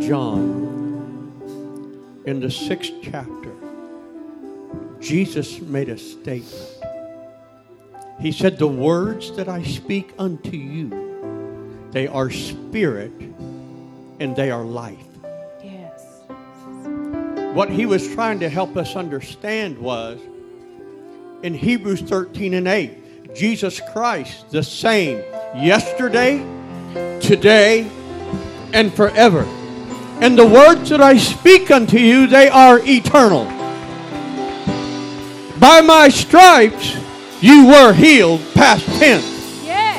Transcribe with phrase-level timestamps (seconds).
[0.00, 1.42] John,
[2.24, 3.52] in the sixth chapter,
[5.00, 6.66] Jesus made a statement.
[8.18, 13.12] He said, The words that I speak unto you, they are spirit
[14.18, 14.96] and they are life.
[15.62, 16.22] Yes.
[17.52, 20.18] What he was trying to help us understand was
[21.42, 25.18] in Hebrews 13 and 8, Jesus Christ, the same
[25.54, 26.38] yesterday,
[27.20, 27.86] today,
[28.72, 29.46] and forever.
[30.22, 33.44] And the words that I speak unto you, they are eternal.
[35.58, 36.96] By my stripes,
[37.40, 39.26] you were healed, past tense.
[39.64, 39.98] Yes.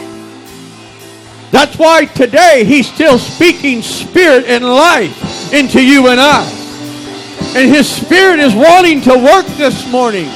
[1.51, 6.47] That's why today he's still speaking spirit and life into you and I.
[7.57, 10.29] And his spirit is wanting to work this morning.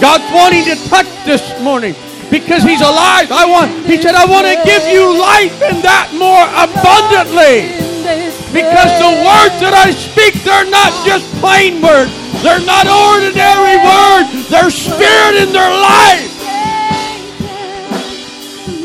[0.00, 1.94] God's wanting to touch this morning
[2.32, 3.30] because he's alive.
[3.30, 7.93] I want he said I want to give you life and that more abundantly.
[8.54, 12.12] Because the words that I speak, they're not just plain words.
[12.40, 14.48] They're not ordinary words.
[14.48, 16.30] They're spirit in they're life.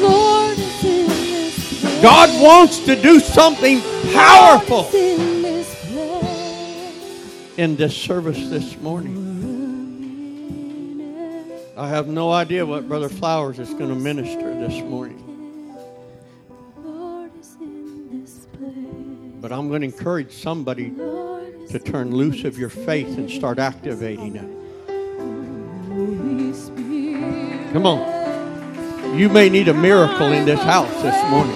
[0.01, 2.01] Lord is in this place.
[2.01, 7.57] God wants to do something powerful Lord is in this place.
[7.57, 9.27] in this service this morning.
[11.77, 15.28] I have no idea what Brother Flowers is going to minister this morning.
[19.41, 24.35] But I'm going to encourage somebody to turn loose of your faith and start activating
[24.35, 24.59] it.
[27.71, 29.17] Come on.
[29.17, 31.55] You may need a miracle in this house this morning.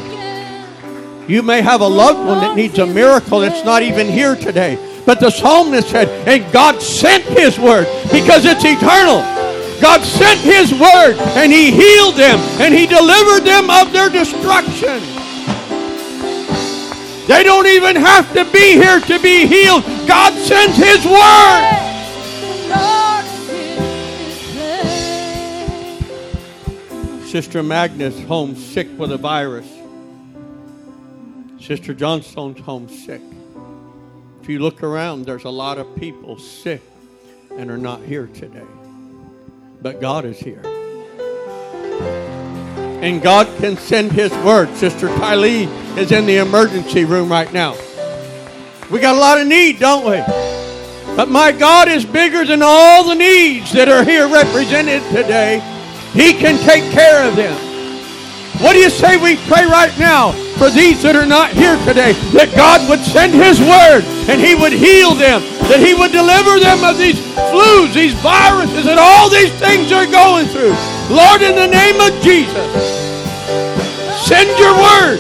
[1.30, 4.78] You may have a loved one that needs a miracle that's not even here today.
[5.06, 9.20] But the psalmist said, and God sent his word because it's eternal.
[9.82, 15.13] God sent his word and he healed them and he delivered them of their destruction.
[17.28, 19.84] They don't even have to be here to be healed.
[20.08, 21.80] God sends his word.
[27.26, 29.68] Sister Magnus home sick with a virus.
[31.60, 33.22] Sister Johnstone's home sick.
[34.42, 36.82] If you look around, there's a lot of people sick
[37.58, 38.68] and are not here today.
[39.82, 40.73] But God is here.
[43.04, 44.74] And God can send His word.
[44.78, 47.76] Sister Tylee is in the emergency room right now.
[48.90, 50.24] We got a lot of need, don't we?
[51.14, 55.60] But my God is bigger than all the needs that are here represented today.
[56.14, 57.60] He can take care of them.
[58.64, 62.14] What do you say we pray right now for these that are not here today?
[62.32, 66.56] That God would send His word and He would heal them, that He would deliver
[66.56, 67.20] them of these
[67.52, 70.93] flus, these viruses, and all these things they're going through.
[71.10, 72.70] Lord, in the name of Jesus,
[74.28, 75.20] send your word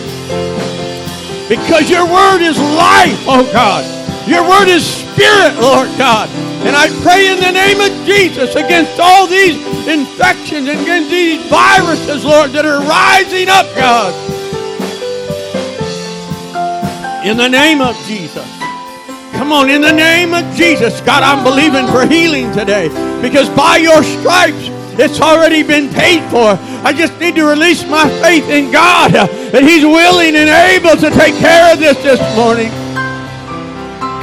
[1.50, 3.84] because your word is life, oh God.
[4.28, 6.30] Your word is spirit, Lord God.
[6.64, 11.46] And I pray in the name of Jesus against all these infections and against these
[11.50, 14.14] viruses, Lord, that are rising up, God.
[17.28, 18.48] In the name of Jesus.
[19.34, 21.02] Come on, in the name of Jesus.
[21.02, 22.88] God, I'm believing for healing today
[23.22, 26.58] because by your stripes, it's already been paid for.
[26.86, 30.96] I just need to release my faith in God uh, that He's willing and able
[30.98, 32.72] to take care of this this morning.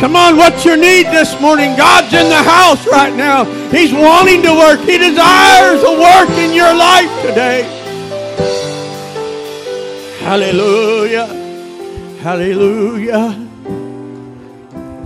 [0.00, 1.76] Come on, what's your need this morning?
[1.76, 3.44] God's in the house right now.
[3.70, 4.80] He's wanting to work.
[4.80, 7.68] He desires to work in your life today.
[10.20, 11.26] Hallelujah.
[12.22, 13.49] Hallelujah.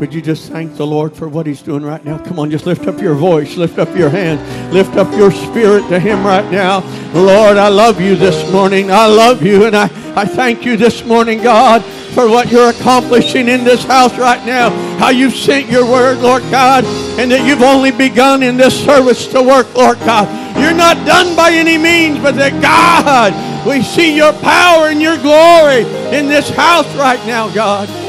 [0.04, 2.18] Would you just thank the Lord for what He's doing right now?
[2.18, 4.38] Come on, just lift up your voice, lift up your hand,
[4.70, 6.80] lift up your spirit to Him right now.
[7.14, 8.90] Lord, I love you this morning.
[8.90, 11.82] I love you, and I, I thank you this morning, God,
[12.12, 14.68] for what you're accomplishing in this house right now.
[14.98, 16.84] How you've sent your word, Lord God,
[17.18, 20.28] and that you've only begun in this service to work, Lord God.
[20.60, 23.32] You're not done by any means, but that God,
[23.66, 28.03] we see your power and your glory in this house right now, God.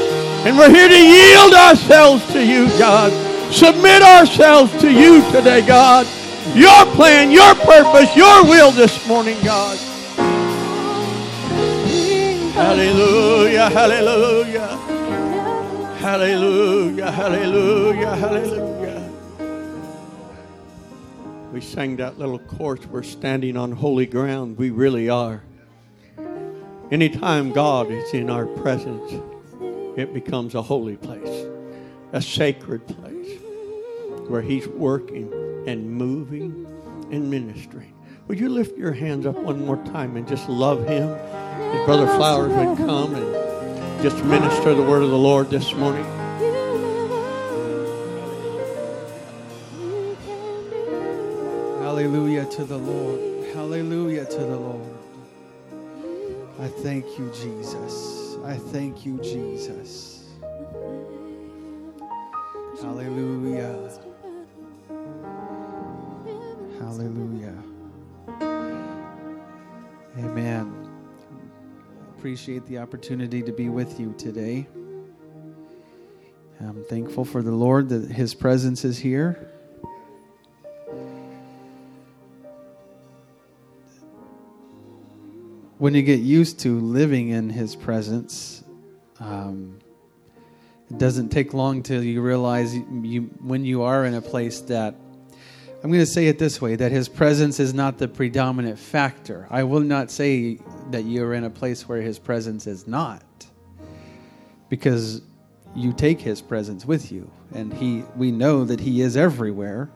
[0.46, 3.10] And we're here to yield ourselves to you, God.
[3.52, 6.06] Submit ourselves to you today, God.
[6.54, 9.76] Your plan, your purpose, your will this morning, God.
[12.54, 14.68] Hallelujah, hallelujah.
[15.98, 19.12] Hallelujah, hallelujah, hallelujah.
[21.52, 24.58] We sang that little chorus, we're standing on holy ground.
[24.58, 25.42] We really are.
[26.92, 29.20] Anytime God is in our presence,
[29.96, 31.46] it becomes a holy place,
[32.12, 33.40] a sacred place
[34.28, 35.32] where He's working
[35.66, 36.66] and moving
[37.10, 37.94] and ministering.
[38.28, 41.08] Would you lift your hands up one more time and just love Him?
[41.08, 46.04] If Brother Flowers would come and just minister the word of the Lord this morning.
[51.80, 53.46] Hallelujah to the Lord.
[53.54, 54.96] Hallelujah to the Lord.
[56.60, 58.25] I thank you, Jesus.
[58.46, 60.24] I thank you, Jesus.
[62.80, 63.90] Hallelujah.
[66.78, 67.60] Hallelujah.
[70.16, 70.88] Amen.
[72.16, 74.68] Appreciate the opportunity to be with you today.
[76.60, 79.50] I'm thankful for the Lord that His presence is here.
[85.78, 88.64] When you get used to living in His presence,
[89.20, 89.78] um,
[90.90, 94.94] it doesn't take long till you realize you, when you are in a place that
[95.84, 99.46] I'm going to say it this way that His presence is not the predominant factor.
[99.50, 100.58] I will not say
[100.90, 103.22] that you're in a place where His presence is not,
[104.68, 105.22] because
[105.74, 109.90] you take His presence with you, and He we know that He is everywhere.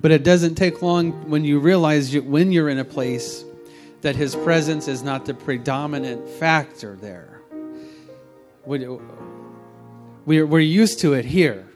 [0.00, 3.44] But it doesn't take long when you realize you, when you're in a place
[4.00, 7.40] that his presence is not the predominant factor there.
[8.64, 8.98] We're,
[10.24, 11.66] we're used to it here.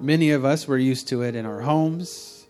[0.00, 2.46] Many of us, we're used to it in our homes,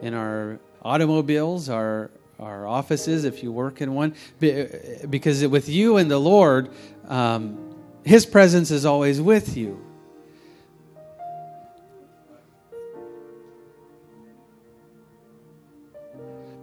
[0.00, 4.14] in our automobiles, our, our offices, if you work in one.
[4.38, 6.70] Because with you and the Lord,
[7.08, 9.84] um, his presence is always with you.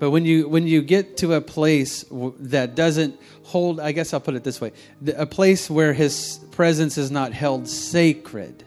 [0.02, 4.20] But when you when you get to a place that doesn't hold, I guess I'll
[4.20, 4.72] put it this way:
[5.16, 8.64] a place where His presence is not held sacred,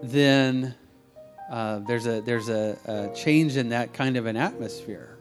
[0.00, 0.76] then
[1.50, 5.18] uh, there's a there's a, a, change in that kind of an atmosphere,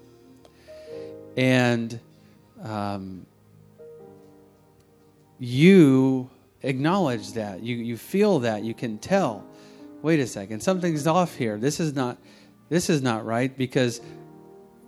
[1.36, 2.00] and
[2.62, 3.26] um,
[5.40, 6.30] you
[6.62, 9.44] acknowledge that you you feel that you can tell.
[10.04, 11.58] Wait a second, something's off here.
[11.58, 12.20] This is not
[12.70, 14.02] this is not right because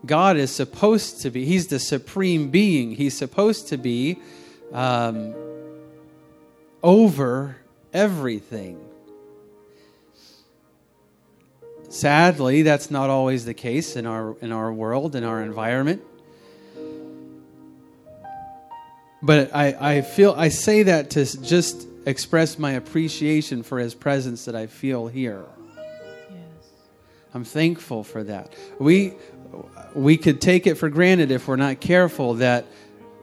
[0.06, 2.92] God is supposed to be, He's the supreme being.
[2.92, 4.20] He's supposed to be
[4.72, 5.36] um,
[6.82, 7.58] over
[7.94, 8.84] everything.
[11.90, 16.02] Sadly, that's not always the case in our, in our world, in our environment.
[19.22, 24.46] But I, I feel I say that to just express my appreciation for his presence
[24.46, 25.46] that I feel here.
[27.38, 28.52] I'm thankful for that.
[28.80, 29.14] We
[29.94, 32.66] we could take it for granted if we're not careful that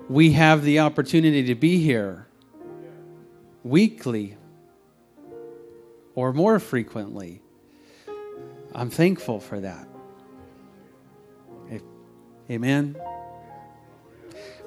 [0.09, 2.29] we have the opportunity to be here
[3.65, 4.37] weekly
[6.15, 7.43] or more frequently.
[8.73, 9.89] I'm thankful for that.
[12.49, 12.97] Amen.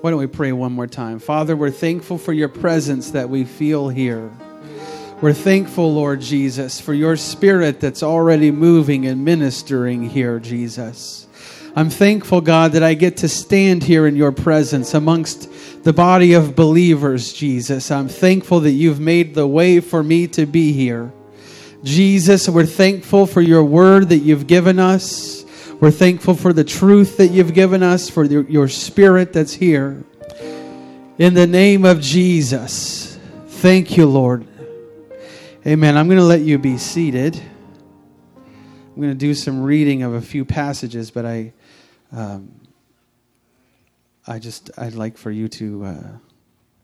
[0.02, 1.20] Why don't we pray one more time?
[1.20, 4.30] Father, we're thankful for your presence that we feel here.
[5.19, 11.25] We're thankful, Lord Jesus, for your spirit that's already moving and ministering here, Jesus.
[11.75, 16.34] I'm thankful, God, that I get to stand here in your presence amongst the body
[16.34, 17.90] of believers, Jesus.
[17.90, 21.12] I'm thankful that you've made the way for me to be here.
[21.84, 25.44] Jesus, we're thankful for your word that you've given us.
[25.80, 30.04] We're thankful for the truth that you've given us, for your spirit that's here.
[31.18, 33.18] In the name of Jesus,
[33.48, 34.48] thank you, Lord.
[35.67, 35.97] Amen.
[35.97, 37.36] I'm going to let you be seated.
[38.38, 41.51] I'm going to do some reading of a few passages, but I,
[42.13, 42.62] um,
[44.25, 46.07] I just I'd like for you to uh,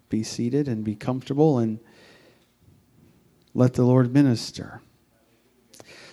[0.10, 1.80] be seated and be comfortable and
[3.54, 4.82] let the Lord minister.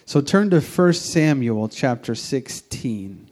[0.04, 3.29] So turn to 1 Samuel chapter 16.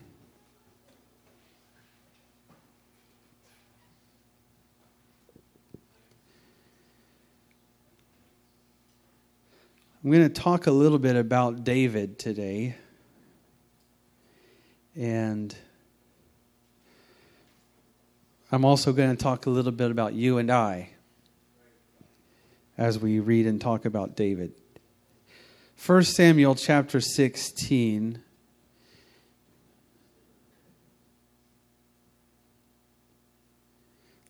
[10.01, 12.77] I'm going to talk a little bit about David today.
[14.95, 15.53] And
[18.49, 20.91] I'm also going to talk a little bit about you and I
[22.77, 24.53] as we read and talk about David.
[25.85, 28.21] 1 Samuel chapter 16.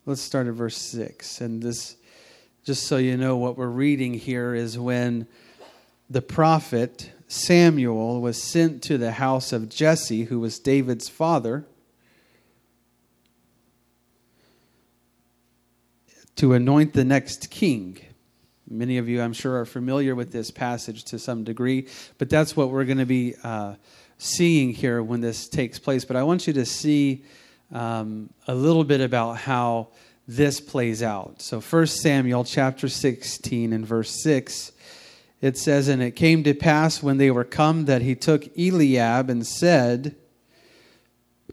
[0.04, 1.40] Let's start at verse 6.
[1.40, 1.94] And this,
[2.64, 5.28] just so you know, what we're reading here is when
[6.10, 11.64] the prophet Samuel was sent to the house of Jesse, who was David's father,
[16.34, 17.98] to anoint the next king.
[18.68, 21.86] Many of you, I'm sure, are familiar with this passage to some degree,
[22.18, 23.76] but that's what we're going to be uh,
[24.18, 26.04] seeing here when this takes place.
[26.04, 27.24] But I want you to see
[27.72, 29.88] um, a little bit about how
[30.26, 31.40] this plays out.
[31.42, 34.72] So 1 Samuel chapter 16 and verse 6
[35.40, 39.30] it says and it came to pass when they were come that he took Eliab
[39.30, 40.14] and said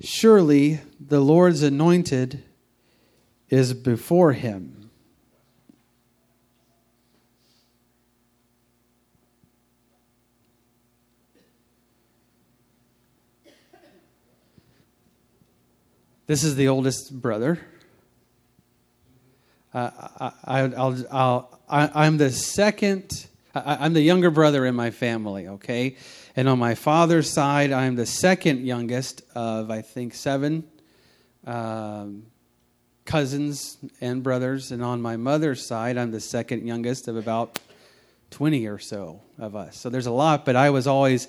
[0.02, 2.44] surely the Lord's anointed
[3.50, 4.78] is before him.
[16.28, 17.58] This is the oldest brother.
[19.74, 19.90] Uh,
[20.20, 24.92] I, I, I'll, I'll, I, I'm the second, I, I'm the younger brother in my
[24.92, 25.96] family, okay?
[26.36, 30.66] And on my father's side, I'm the second youngest of, I think, seven
[31.46, 32.28] um,
[33.06, 34.72] cousins and brothers.
[34.72, 37.60] And on my mother's side, I'm the second youngest of about
[38.32, 39.78] 20 or so of us.
[39.78, 41.28] So there's a lot, but I was always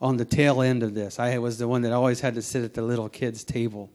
[0.00, 1.18] on the tail end of this.
[1.18, 3.90] I was the one that always had to sit at the little kids' table,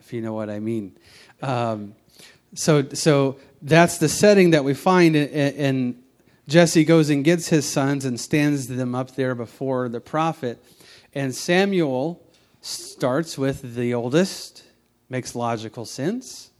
[0.00, 0.96] if you know what I mean.
[1.42, 1.94] Um,
[2.54, 6.01] so, so that's the setting that we find, in and
[6.48, 10.62] Jesse goes and gets his sons and stands them up there before the prophet.
[11.14, 12.22] And Samuel
[12.60, 14.64] starts with the oldest,
[15.08, 16.50] makes logical sense.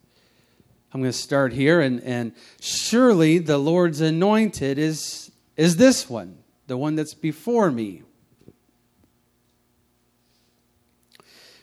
[0.93, 6.39] I'm going to start here, and, and surely the Lord's anointed is, is this one,
[6.67, 8.03] the one that's before me.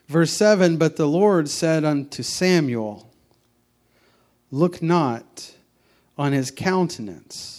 [0.08, 3.14] Verse 7 But the Lord said unto Samuel,
[4.52, 5.54] Look not
[6.18, 7.59] on his countenance.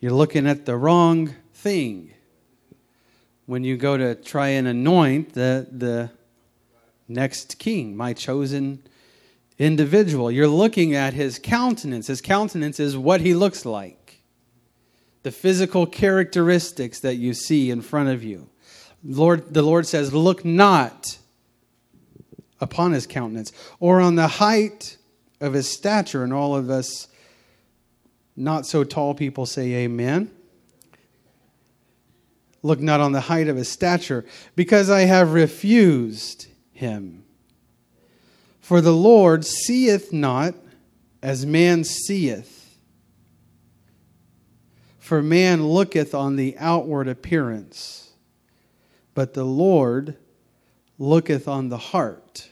[0.00, 2.14] You're looking at the wrong thing
[3.44, 6.10] when you go to try and anoint the, the
[7.06, 8.82] next king, my chosen
[9.58, 10.30] individual.
[10.30, 12.06] You're looking at his countenance.
[12.06, 14.22] His countenance is what he looks like,
[15.22, 18.48] the physical characteristics that you see in front of you.
[19.04, 21.18] Lord, the Lord says, Look not
[22.58, 24.96] upon his countenance or on the height
[25.42, 26.24] of his stature.
[26.24, 27.06] And all of us
[28.40, 30.30] not so tall people say, Amen.
[32.62, 37.24] Look not on the height of his stature, because I have refused him.
[38.60, 40.54] For the Lord seeth not
[41.22, 42.78] as man seeth.
[44.98, 48.12] For man looketh on the outward appearance,
[49.14, 50.16] but the Lord
[50.98, 52.48] looketh on the heart.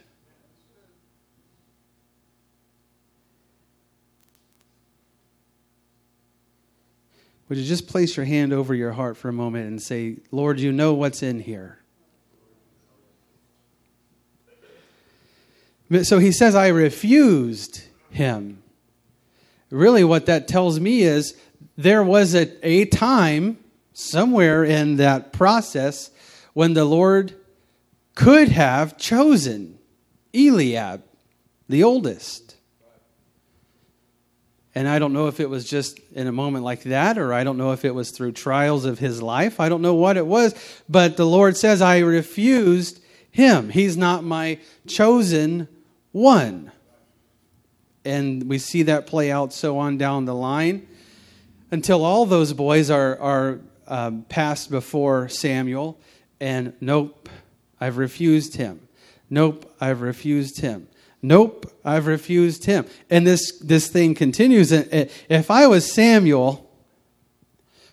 [7.48, 10.60] Would you just place your hand over your heart for a moment and say, Lord,
[10.60, 11.78] you know what's in here?
[16.02, 18.62] So he says, I refused him.
[19.70, 21.34] Really, what that tells me is
[21.76, 23.58] there was a, a time
[23.94, 26.10] somewhere in that process
[26.52, 27.34] when the Lord
[28.14, 29.78] could have chosen
[30.34, 31.02] Eliab,
[31.68, 32.47] the oldest.
[34.78, 37.42] And I don't know if it was just in a moment like that, or I
[37.42, 39.58] don't know if it was through trials of his life.
[39.58, 40.54] I don't know what it was.
[40.88, 43.00] But the Lord says, I refused
[43.32, 43.70] him.
[43.70, 45.66] He's not my chosen
[46.12, 46.70] one.
[48.04, 50.86] And we see that play out so on down the line
[51.72, 53.58] until all those boys are, are
[53.88, 55.98] um, passed before Samuel.
[56.38, 57.28] And nope,
[57.80, 58.86] I've refused him.
[59.28, 60.86] Nope, I've refused him.
[61.20, 62.86] Nope, I've refused him.
[63.10, 64.70] And this, this thing continues.
[64.70, 66.68] If I was Samuel,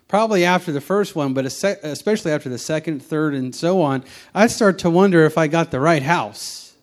[0.08, 4.03] probably after the first one, but especially after the second, third, and so on,
[4.34, 6.74] I'd start to wonder if I got the right house.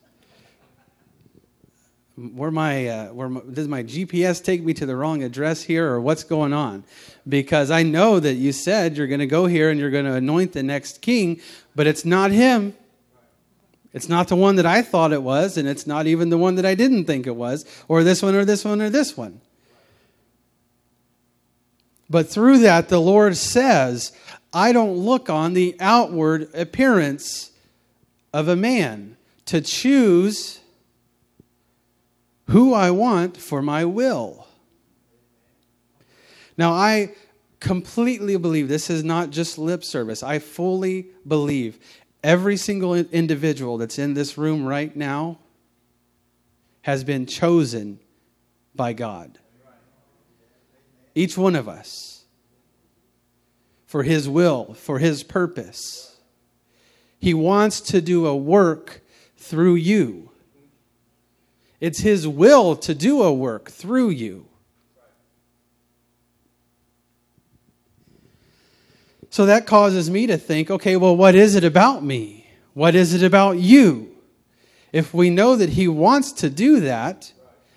[2.17, 5.89] Where my, uh, where my, does my GPS take me to the wrong address here,
[5.89, 6.85] or what's going on?
[7.27, 10.15] Because I know that you said you're going to go here and you're going to
[10.15, 11.41] anoint the next king,
[11.75, 12.75] but it's not him.
[13.93, 16.55] It's not the one that I thought it was, and it's not even the one
[16.55, 19.41] that I didn't think it was, or this one, or this one, or this one.
[22.09, 24.13] But through that, the Lord says,
[24.53, 27.51] I don't look on the outward appearance
[28.33, 30.61] of a man to choose
[32.49, 34.47] who I want for my will.
[36.59, 37.15] Now, I
[37.61, 40.23] completely believe this is not just lip service.
[40.23, 41.79] I fully believe
[42.23, 45.39] Every single individual that's in this room right now
[46.83, 47.99] has been chosen
[48.75, 49.39] by God.
[51.15, 52.25] Each one of us.
[53.87, 56.17] For His will, for His purpose.
[57.19, 59.03] He wants to do a work
[59.37, 60.31] through you.
[61.81, 64.47] It's His will to do a work through you.
[69.33, 72.47] So that causes me to think okay, well, what is it about me?
[72.75, 74.15] What is it about you?
[74.93, 77.33] If we know that He wants to do that,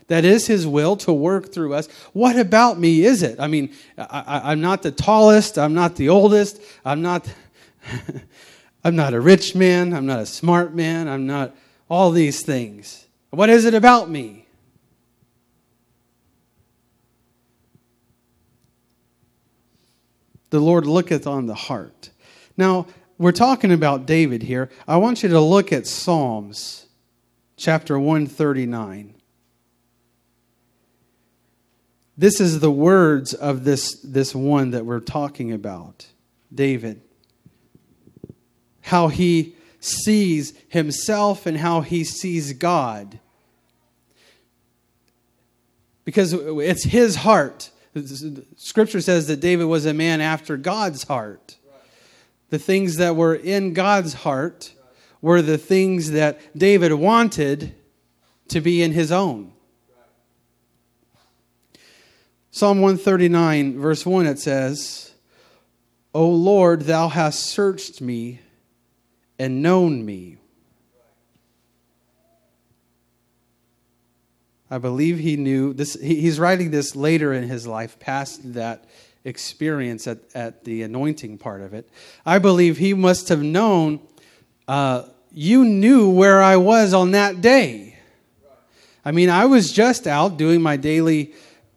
[0.08, 3.40] that is His will to work through us, what about me is it?
[3.40, 7.26] I mean, I, am not the tallest, I'm not the oldest, I'm not.
[8.84, 11.56] I'm not a rich man, I'm not a smart man, I'm not
[11.90, 13.08] all these things.
[13.32, 14.45] What is it about me?
[20.56, 22.12] The Lord looketh on the heart.
[22.56, 24.70] Now, we're talking about David here.
[24.88, 26.86] I want you to look at Psalms
[27.58, 29.14] chapter 139.
[32.18, 36.08] This is the words of this, this one that we're talking about,
[36.54, 37.02] David
[38.86, 43.20] how he sees himself and how he sees God.
[46.04, 47.72] Because it's his heart.
[48.58, 51.58] Scripture says that David was a man after God's heart.
[52.50, 54.74] The things that were in God's heart
[55.22, 57.74] were the things that David wanted
[58.50, 59.54] to be in his own.
[62.52, 65.14] Psalm 139, verse 1, it says,
[66.14, 68.40] O Lord, thou hast searched me
[69.38, 70.38] and known me.
[74.70, 75.94] I believe he knew this.
[75.94, 78.86] He's writing this later in his life, past that
[79.24, 81.90] experience at, at the anointing part of it.
[82.26, 84.00] I believe he must have known
[84.68, 87.98] uh, you knew where I was on that day.
[89.04, 91.34] I mean, I was just out doing my daily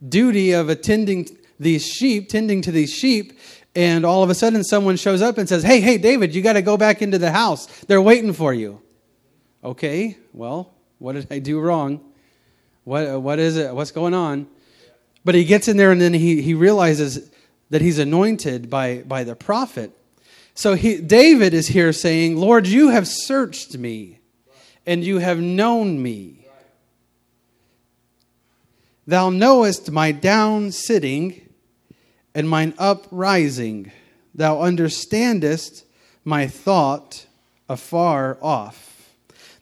[0.07, 1.29] duty of attending
[1.59, 3.39] these sheep, tending to these sheep,
[3.75, 6.55] and all of a sudden someone shows up and says, Hey, hey, David, you got
[6.55, 7.67] to go back into the house.
[7.85, 8.81] They're waiting for you.
[9.63, 12.08] Okay, well, what did I do wrong?
[12.89, 13.75] What, what is it?
[13.75, 14.47] What's going on?
[15.23, 17.31] But he gets in there and then he, he realizes
[17.69, 19.93] that he's anointed by, by the prophet.
[20.55, 24.21] So he, David is here saying, Lord, you have searched me
[24.87, 26.47] and you have known me.
[29.07, 31.47] Thou knowest my down sitting
[32.35, 33.93] and mine uprising.
[34.35, 35.85] Thou understandest
[36.25, 37.27] my thought
[37.69, 39.13] afar off.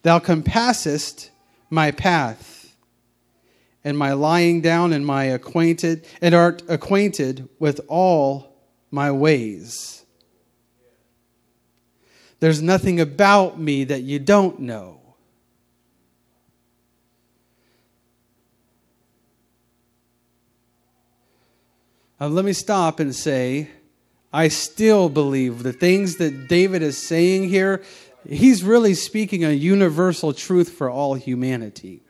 [0.04, 1.32] Thou compassest
[1.70, 2.55] my path
[3.86, 8.52] and my lying down and my acquainted and art acquainted with all
[8.90, 10.04] my ways.
[12.40, 15.00] There's nothing about me that you don't know.
[22.20, 23.70] Uh, let me stop and say,
[24.32, 27.84] I still believe the things that David is saying here,
[28.28, 32.02] he's really speaking a universal truth for all humanity.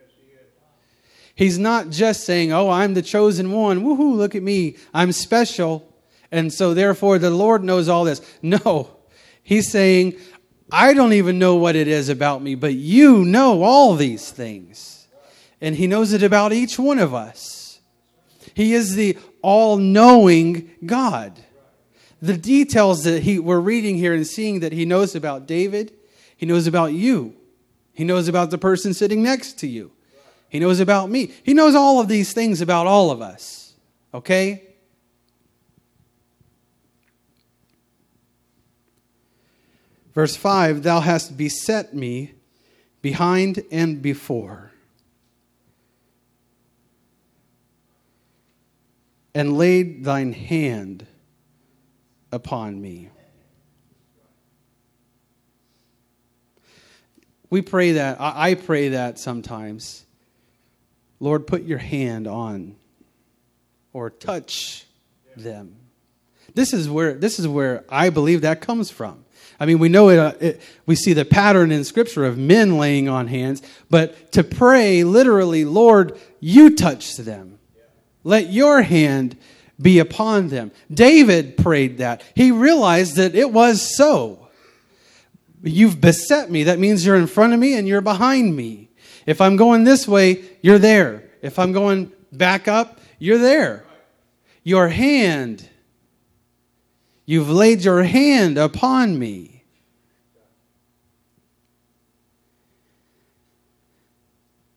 [1.37, 3.83] He's not just saying, Oh, I'm the chosen one.
[3.83, 4.75] Woohoo, look at me.
[4.93, 5.87] I'm special.
[6.31, 8.21] And so, therefore, the Lord knows all this.
[8.41, 8.97] No.
[9.43, 10.15] He's saying,
[10.69, 15.07] I don't even know what it is about me, but you know all these things.
[15.61, 17.79] And He knows it about each one of us.
[18.53, 21.39] He is the all knowing God.
[22.21, 25.93] The details that he, we're reading here and seeing that he knows about David,
[26.35, 27.35] he knows about you,
[27.93, 29.91] he knows about the person sitting next to you,
[30.49, 31.31] he knows about me.
[31.43, 33.73] He knows all of these things about all of us.
[34.13, 34.63] Okay?
[40.13, 42.33] Verse 5 Thou hast beset me
[43.01, 44.71] behind and before.
[49.37, 51.05] and laid thine hand
[52.31, 53.07] upon me.
[57.51, 60.06] We pray that, I pray that sometimes.
[61.19, 62.75] Lord, put your hand on
[63.93, 64.85] or touch
[65.35, 65.75] them.
[66.53, 69.23] This is where, this is where I believe that comes from.
[69.59, 72.77] I mean, we know it, uh, it, we see the pattern in Scripture of men
[72.77, 77.57] laying on hands, but to pray literally, Lord, you touch them.
[78.23, 79.37] Let your hand
[79.81, 80.71] be upon them.
[80.91, 82.23] David prayed that.
[82.35, 84.47] He realized that it was so.
[85.63, 86.63] You've beset me.
[86.63, 88.86] That means you're in front of me and you're behind me.
[89.27, 91.29] If I'm going this way, you're there.
[91.41, 93.83] If I'm going back up, you're there.
[94.63, 95.69] Your hand,
[97.25, 99.65] you've laid your hand upon me.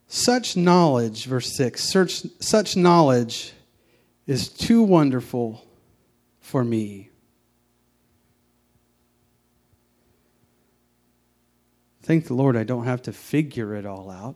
[0.09, 3.53] Such knowledge, verse 6, such, such knowledge
[4.27, 5.65] is too wonderful
[6.41, 7.10] for me.
[12.11, 14.35] Thank the Lord I don't have to figure it all out.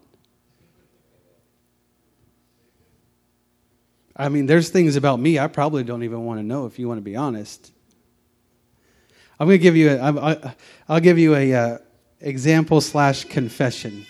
[4.14, 6.86] I mean, there's things about me I probably don't even want to know if you
[6.86, 7.72] want to be honest.
[9.40, 10.54] I'm going to give you a, I,
[10.88, 11.78] will give you a, uh,
[12.20, 14.06] example slash confession.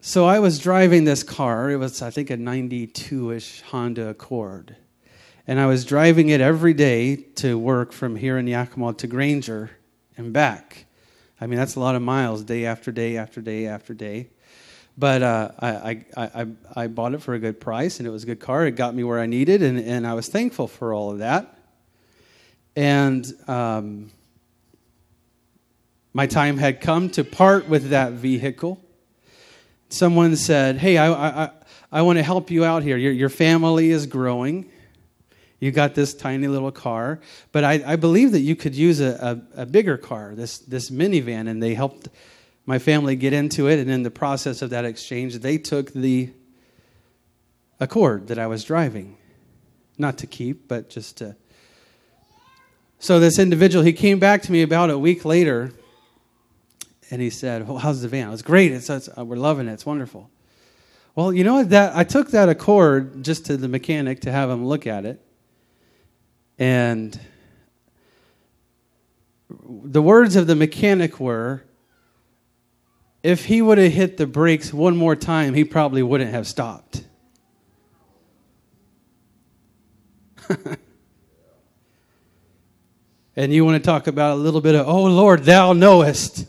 [0.00, 1.68] So I was driving this car.
[1.68, 4.76] It was, I think, a 92 ish Honda Accord.
[5.48, 9.72] And I was driving it every day to work from here in Yakima to Granger
[10.18, 10.84] and back.
[11.40, 14.28] I mean, that's a lot of miles, day after day after day after day.
[14.98, 18.24] But uh, I, I, I, I bought it for a good price, and it was
[18.24, 18.66] a good car.
[18.66, 21.56] It got me where I needed, and, and I was thankful for all of that.
[22.74, 24.10] And um,
[26.12, 28.84] my time had come to part with that vehicle.
[29.88, 31.50] Someone said, Hey, I, I,
[31.92, 32.96] I want to help you out here.
[32.96, 34.68] Your, your family is growing.
[35.60, 37.18] You got this tiny little car,
[37.50, 40.88] but I, I believe that you could use a, a, a, bigger car, this, this
[40.90, 42.08] minivan, and they helped
[42.64, 43.80] my family get into it.
[43.80, 46.30] And in the process of that exchange, they took the
[47.80, 49.16] Accord that I was driving,
[49.98, 51.36] not to keep, but just to.
[52.98, 55.72] So this individual, he came back to me about a week later,
[57.10, 58.72] and he said, well, "How's the van?" It's great.
[58.72, 59.74] It's, it's uh, we're loving it.
[59.74, 60.28] It's wonderful.
[61.14, 61.70] Well, you know what?
[61.70, 65.24] That I took that Accord just to the mechanic to have him look at it
[66.58, 67.18] and
[69.50, 71.62] the words of the mechanic were
[73.22, 77.04] if he would have hit the brakes one more time, he probably wouldn't have stopped.
[83.36, 86.46] and you want to talk about a little bit of, oh Lord, thou knowest.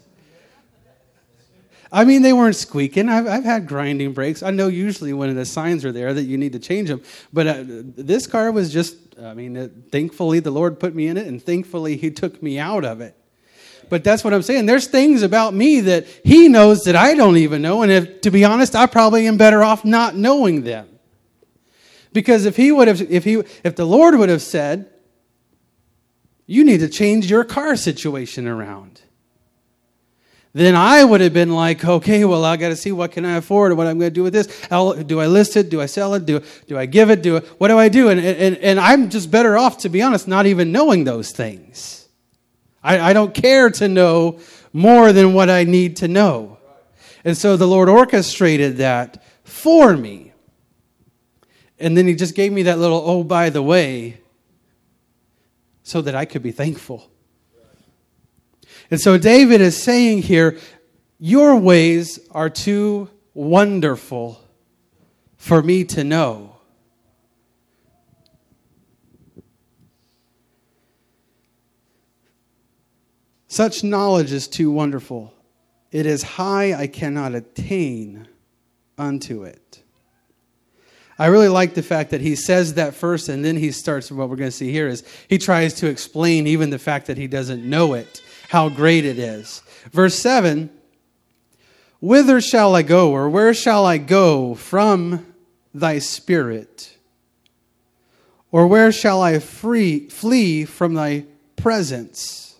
[1.91, 3.09] I mean, they weren't squeaking.
[3.09, 4.43] I've, I've had grinding brakes.
[4.43, 7.01] I know usually when the signs are there that you need to change them.
[7.33, 11.17] But uh, this car was just, I mean, uh, thankfully the Lord put me in
[11.17, 13.15] it, and thankfully He took me out of it.
[13.89, 14.67] But that's what I'm saying.
[14.67, 17.81] There's things about me that He knows that I don't even know.
[17.81, 20.87] And if, to be honest, I probably am better off not knowing them.
[22.13, 24.91] Because if He would have, if He, if the Lord would have said,
[26.45, 29.01] you need to change your car situation around
[30.53, 33.37] then I would have been like, okay, well, I got to see what can I
[33.37, 34.47] afford, and what I'm going to do with this.
[34.69, 35.69] Do I list it?
[35.69, 36.25] Do I sell it?
[36.25, 37.21] Do, do I give it?
[37.21, 38.09] Do what do I do?
[38.09, 42.07] And, and, and I'm just better off, to be honest, not even knowing those things.
[42.83, 44.39] I, I don't care to know
[44.73, 46.57] more than what I need to know.
[47.23, 50.31] And so the Lord orchestrated that for me.
[51.77, 54.17] And then He just gave me that little, oh, by the way,
[55.83, 57.11] so that I could be thankful.
[58.91, 60.57] And so David is saying here,
[61.19, 64.41] Your ways are too wonderful
[65.37, 66.55] for me to know.
[73.47, 75.33] Such knowledge is too wonderful.
[75.91, 78.27] It is high, I cannot attain
[78.97, 79.81] unto it.
[81.17, 84.11] I really like the fact that he says that first, and then he starts.
[84.11, 87.17] What we're going to see here is he tries to explain even the fact that
[87.17, 89.61] he doesn't know it how great it is.
[89.91, 90.71] Verse 7
[92.01, 95.25] Whither shall I go, or where shall I go from
[95.73, 96.97] thy spirit?
[98.51, 101.25] Or where shall I free, flee from thy
[101.57, 102.55] presence?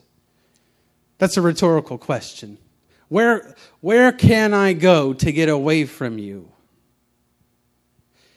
[1.18, 2.60] That's a rhetorical question.
[3.08, 6.52] Where, where can I go to get away from you?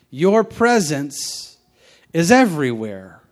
[0.09, 1.59] Your presence
[2.15, 3.23] is everywhere.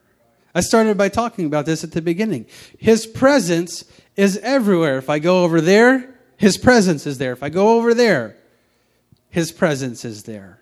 [0.54, 2.46] I started by talking about this at the beginning.
[2.78, 3.85] His presence
[4.16, 4.99] is everywhere.
[4.99, 7.33] If I go over there, His presence is there.
[7.33, 8.37] If I go over there,
[9.31, 10.61] His presence is there.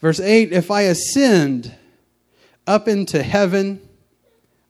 [0.00, 1.74] Verse 8 If I ascend
[2.66, 3.80] up into heaven,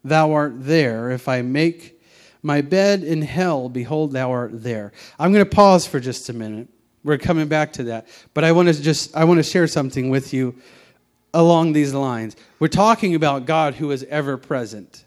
[0.04, 1.10] thou art there.
[1.10, 2.00] If I make
[2.42, 4.92] my bed in hell, behold, thou art there.
[5.18, 6.68] I'm going to pause for just a minute.
[7.04, 8.06] We're coming back to that.
[8.34, 10.54] But I want to just I want to share something with you
[11.34, 12.36] along these lines.
[12.58, 15.04] We're talking about God who is ever present.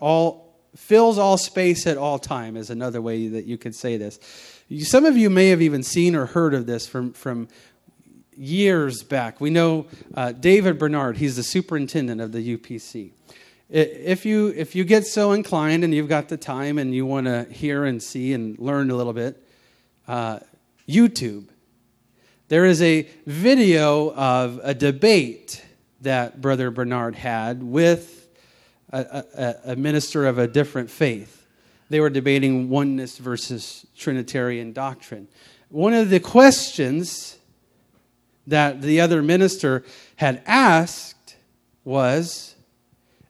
[0.00, 0.43] All
[0.76, 4.18] fills all space at all time is another way that you could say this.
[4.80, 7.48] Some of you may have even seen or heard of this from, from
[8.36, 9.40] years back.
[9.40, 13.12] We know uh, David Bernard, he's the superintendent of the UPC.
[13.70, 17.26] If you, if you get so inclined and you've got the time and you want
[17.26, 19.42] to hear and see and learn a little bit,
[20.06, 20.40] uh,
[20.88, 21.48] YouTube.
[22.48, 25.64] There is a video of a debate
[26.02, 28.23] that Brother Bernard had with
[28.94, 29.24] a,
[29.66, 31.46] a, a minister of a different faith.
[31.90, 35.28] They were debating oneness versus Trinitarian doctrine.
[35.68, 37.38] One of the questions
[38.46, 39.84] that the other minister
[40.16, 41.36] had asked
[41.84, 42.54] was,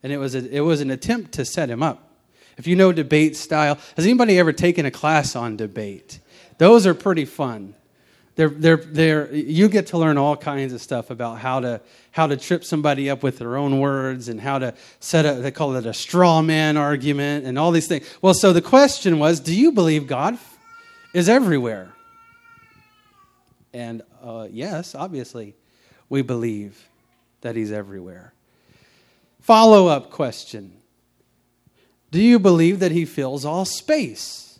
[0.02, 2.10] and it was, a, it was an attempt to set him up.
[2.56, 6.20] If you know debate style, has anybody ever taken a class on debate?
[6.58, 7.74] Those are pretty fun.
[8.36, 12.26] They're, they're, they're, you get to learn all kinds of stuff about how to, how
[12.26, 15.76] to trip somebody up with their own words and how to set a, they call
[15.76, 18.08] it a straw man argument and all these things.
[18.20, 20.36] Well, so the question was do you believe God
[21.12, 21.92] is everywhere?
[23.72, 25.54] And uh, yes, obviously,
[26.08, 26.88] we believe
[27.42, 28.32] that He's everywhere.
[29.40, 30.72] Follow up question
[32.10, 34.58] Do you believe that He fills all space?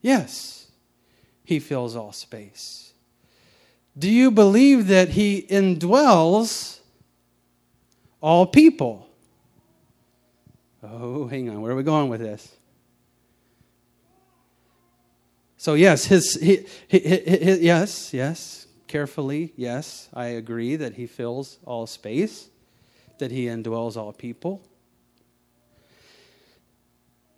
[0.00, 0.59] Yes,
[1.50, 2.92] He fills all space.
[3.98, 6.78] Do you believe that He indwells
[8.20, 9.08] all people?
[10.80, 11.60] Oh, hang on.
[11.60, 12.54] Where are we going with this?
[15.56, 21.58] So yes, his, he, he, he, yes, yes, carefully, yes, I agree that he fills
[21.66, 22.48] all space,
[23.18, 24.62] that he indwells all people.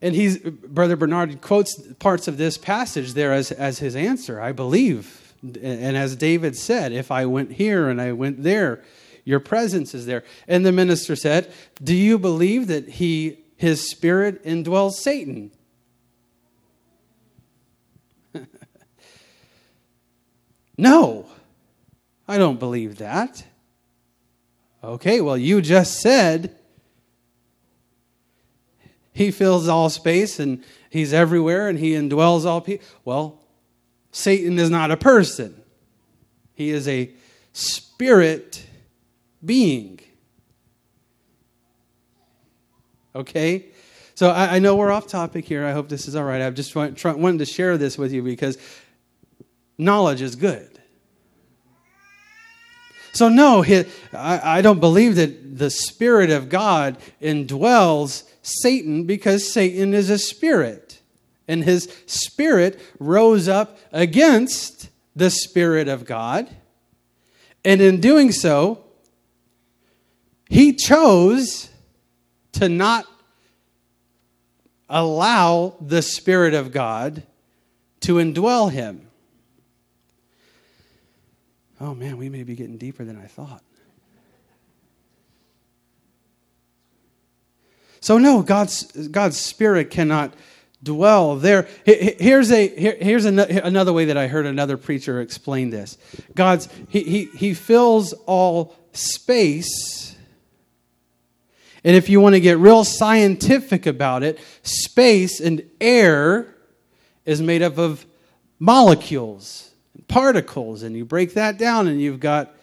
[0.03, 4.41] And he's Brother Bernard quotes parts of this passage there as, as his answer.
[4.41, 5.33] I believe.
[5.43, 8.83] And as David said, if I went here and I went there,
[9.25, 10.23] your presence is there.
[10.47, 15.53] And the minister said, Do you believe that he his spirit indwells Satan?
[20.79, 21.27] No,
[22.27, 23.45] I don't believe that.
[24.83, 26.57] Okay, well, you just said
[29.13, 32.87] he fills all space and he's everywhere and he indwells all people.
[33.05, 33.39] Well,
[34.11, 35.61] Satan is not a person,
[36.55, 37.11] he is a
[37.53, 38.67] spirit
[39.45, 40.01] being.
[43.15, 43.67] Okay?
[44.15, 45.67] So I, I, know we're off topic here.
[45.67, 46.41] I hope this is all right.
[46.41, 48.57] I just want, try, wanted to share this with you because
[49.77, 50.72] knowledge is good.
[53.13, 53.65] So, no,
[54.15, 61.01] I don't believe that the Spirit of God indwells Satan because Satan is a spirit.
[61.47, 66.49] And his spirit rose up against the Spirit of God.
[67.65, 68.85] And in doing so,
[70.49, 71.69] he chose
[72.53, 73.07] to not
[74.89, 77.23] allow the Spirit of God
[78.01, 79.09] to indwell him.
[81.83, 83.61] Oh man, we may be getting deeper than I thought.
[87.99, 90.33] So no, God's God's spirit cannot
[90.81, 91.67] dwell there.
[91.85, 95.99] Here's a here, here's another way that I heard another preacher explain this.
[96.37, 100.17] God's he he he fills all space.
[101.83, 106.55] And if you want to get real scientific about it, space and air
[107.25, 108.07] is made up of
[108.61, 109.72] molecules
[110.13, 112.55] particles, and you break that down, and you've got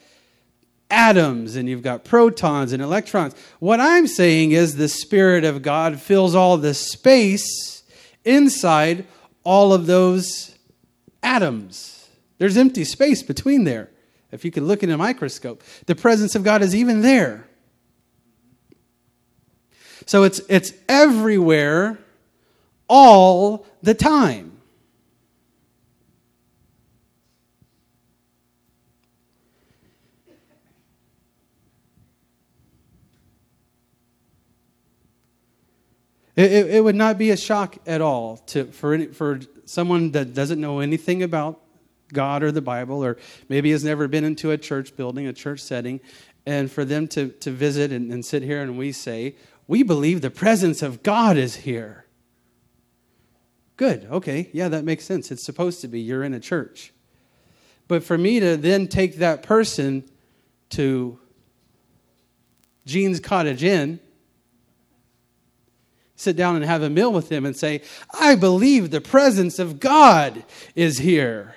[0.92, 3.34] atoms, and you've got protons and electrons.
[3.60, 7.84] What I'm saying is the Spirit of God fills all the space
[8.24, 9.08] inside
[9.44, 10.56] all of those
[11.24, 12.08] atoms.
[12.38, 13.90] There's empty space between there.
[14.32, 17.48] If you could look in a microscope, the presence of God is even there.
[20.06, 21.98] So it's, it's everywhere
[22.88, 24.59] all the time.
[36.40, 40.12] It, it, it, would not be a shock at all to, for, any, for someone
[40.12, 41.60] that doesn't know anything about
[42.14, 43.18] God or the Bible, or
[43.50, 46.00] maybe has never been into a church building, a church setting,
[46.46, 49.36] and for them to, to visit and, and sit here and we say,
[49.68, 52.06] We believe the presence of God is here.
[53.76, 55.32] Good, okay, yeah, that makes sense.
[55.32, 56.00] It's supposed to be.
[56.00, 56.94] You're in a church.
[57.90, 60.10] But for me to then take that person
[60.70, 61.20] to
[62.86, 64.00] Gene's Cottage Inn
[66.20, 67.82] sit down and have a meal with him and say,
[68.14, 70.44] I believe the presence of God
[70.76, 71.56] is here.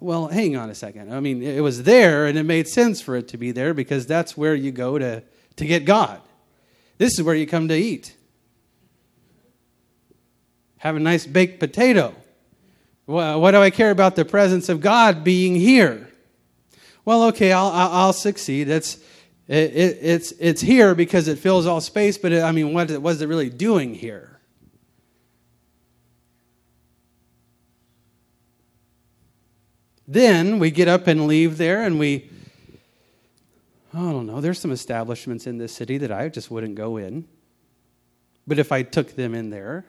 [0.00, 1.14] Well, hang on a second.
[1.14, 4.06] I mean, it was there and it made sense for it to be there because
[4.06, 5.22] that's where you go to,
[5.56, 6.20] to get God.
[6.98, 8.16] This is where you come to eat.
[10.78, 12.14] Have a nice baked potato.
[13.06, 16.08] What do I care about the presence of God being here?
[17.04, 18.64] Well, okay, I'll, I'll succeed.
[18.64, 18.98] That's,
[19.50, 22.88] it, it, it's, it's here because it fills all space, but it, I mean, what,
[23.02, 24.38] what is it really doing here?
[30.06, 32.30] Then we get up and leave there, and we,
[33.92, 37.26] I don't know, there's some establishments in this city that I just wouldn't go in.
[38.46, 39.84] But if I took them in there,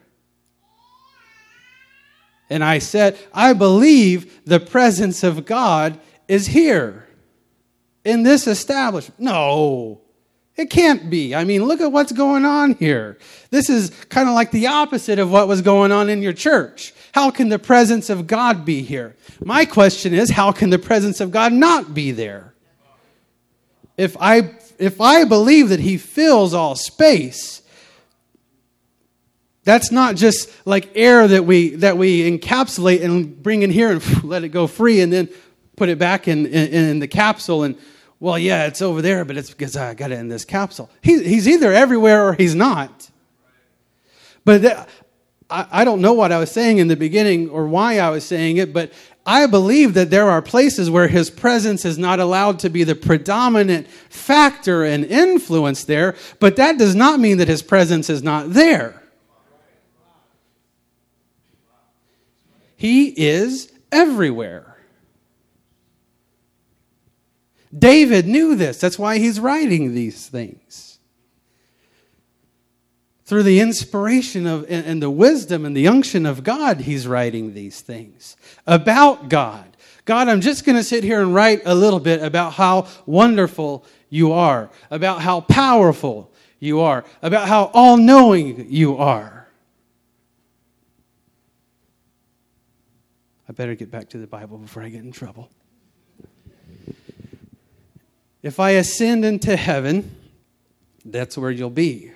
[2.50, 7.06] and I said, I believe the presence of God is here
[8.04, 9.20] in this establishment.
[9.20, 10.00] No,
[10.56, 11.34] it can't be.
[11.34, 13.18] I mean, look at what's going on here.
[13.50, 16.92] This is kind of like the opposite of what was going on in your church.
[17.12, 19.16] How can the presence of God be here?
[19.44, 22.54] My question is, how can the presence of God not be there?
[23.96, 27.62] If I if I believe that he fills all space,
[29.64, 34.24] that's not just like air that we that we encapsulate and bring in here and
[34.24, 35.28] let it go free and then
[35.76, 37.76] put it back in, in, in the capsule and
[38.22, 40.88] well yeah it's over there but it's because I got it in this capsule.
[41.02, 43.10] He, he's either everywhere or he's not.
[44.44, 44.76] But th-
[45.50, 48.24] I, I don't know what I was saying in the beginning or why I was
[48.24, 48.92] saying it, but
[49.26, 52.94] I believe that there are places where his presence is not allowed to be the
[52.94, 58.52] predominant factor and influence there, but that does not mean that his presence is not
[58.52, 59.02] there.
[62.76, 64.71] He is everywhere.
[67.76, 68.78] David knew this.
[68.78, 70.98] That's why he's writing these things.
[73.24, 77.80] Through the inspiration of and, the wisdom and the unction of God, he's writing these
[77.80, 79.76] things about God.
[80.04, 83.86] God, I'm just going to sit here and write a little bit about how wonderful
[84.10, 89.48] you are, about how powerful you are, about how all knowing you are.
[93.48, 95.50] I better get back to the Bible before I get in trouble.
[98.42, 100.16] If I ascend into heaven,
[101.04, 102.12] that's where you'll be.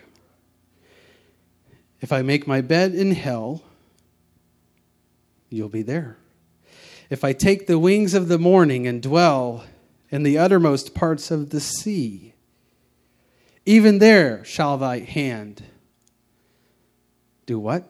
[2.01, 3.63] If I make my bed in hell,
[5.49, 6.17] you'll be there.
[7.09, 9.65] If I take the wings of the morning and dwell
[10.11, 12.35] in the uttermost parts of the sea,
[13.65, 15.63] even there shall thy hand
[17.47, 17.89] do what?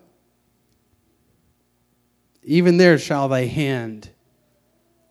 [2.42, 4.10] Even there shall thy hand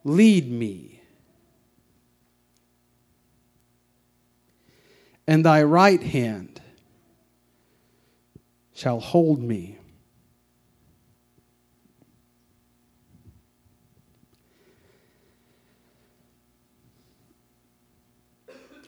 [0.04, 0.95] lead me.
[5.26, 6.60] And thy right hand
[8.74, 9.78] shall hold me.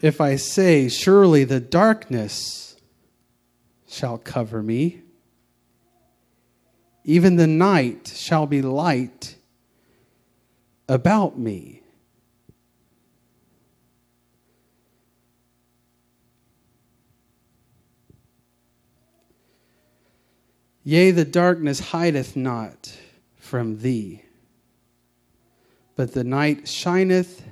[0.00, 2.76] If I say, Surely the darkness
[3.88, 5.02] shall cover me,
[7.04, 9.36] even the night shall be light
[10.88, 11.77] about me.
[20.88, 22.96] Yea, the darkness hideth not
[23.36, 24.22] from thee,
[25.96, 27.42] but the night shineth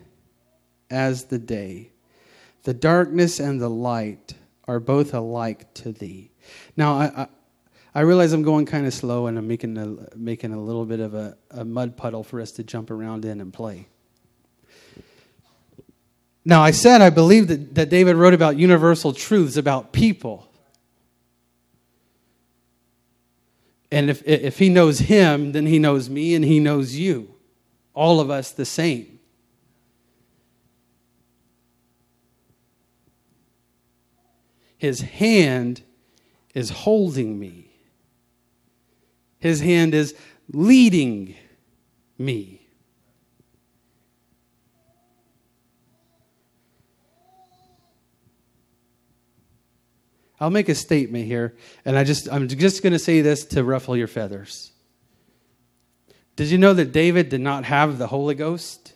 [0.89, 1.91] as the day.
[2.63, 4.33] The darkness and the light
[4.67, 6.31] are both alike to thee.
[6.79, 7.29] Now, I, I,
[7.95, 11.01] I realize I'm going kind of slow and I'm making a, making a little bit
[11.01, 13.87] of a, a mud puddle for us to jump around in and play.
[16.43, 20.49] Now, I said I believe that, that David wrote about universal truths about people.
[23.91, 27.35] And if, if he knows him, then he knows me and he knows you.
[27.95, 29.17] All of us the same.
[34.77, 35.83] His hand
[36.55, 37.71] is holding me,
[39.39, 40.15] His hand is
[40.53, 41.35] leading
[42.19, 42.66] me.
[50.39, 53.65] I'll make a statement here, and I just I'm just going to say this to
[53.65, 54.73] ruffle your feathers.
[56.37, 58.93] Did you know that David did not have the Holy Ghost?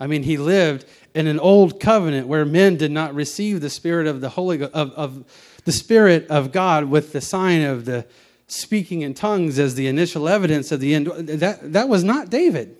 [0.00, 4.06] I mean, he lived in an old covenant where men did not receive the spirit
[4.06, 5.24] of the Holy of, of
[5.64, 8.06] the Spirit of God with the sign of the
[8.46, 11.08] speaking in tongues as the initial evidence of the end.
[11.08, 12.76] That that was not David.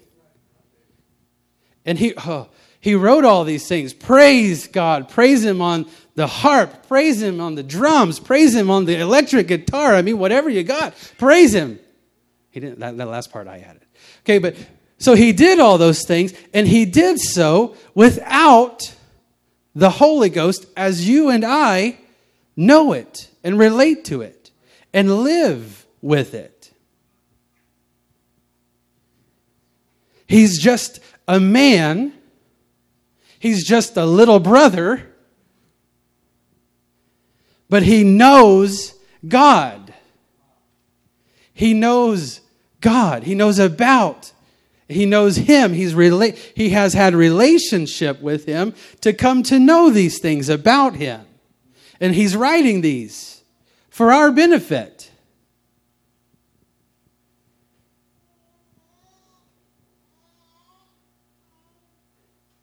[1.84, 2.48] And he oh,
[2.80, 3.92] he wrote all these things.
[3.92, 5.08] Praise God.
[5.08, 6.86] Praise Him on the harp.
[6.86, 8.20] Praise Him on the drums.
[8.20, 9.94] Praise Him on the electric guitar.
[9.94, 11.78] I mean, whatever you got, praise Him.
[12.50, 12.80] He didn't.
[12.80, 13.84] That, that last part I added.
[14.20, 14.56] Okay, but
[14.98, 18.94] so he did all those things, and he did so without
[19.74, 21.98] the Holy Ghost as you and I
[22.56, 24.50] know it and relate to it
[24.92, 26.72] and live with it.
[30.26, 32.12] He's just a man,
[33.38, 35.14] he's just a little brother,
[37.68, 38.94] but he knows
[39.26, 39.92] God.
[41.52, 42.40] He knows
[42.80, 43.24] God.
[43.24, 44.32] He knows about
[44.88, 45.74] he knows him.
[45.74, 50.96] He's rela- he has had relationship with him to come to know these things about
[50.96, 51.26] him.
[52.00, 53.42] And he's writing these
[53.90, 54.97] for our benefit.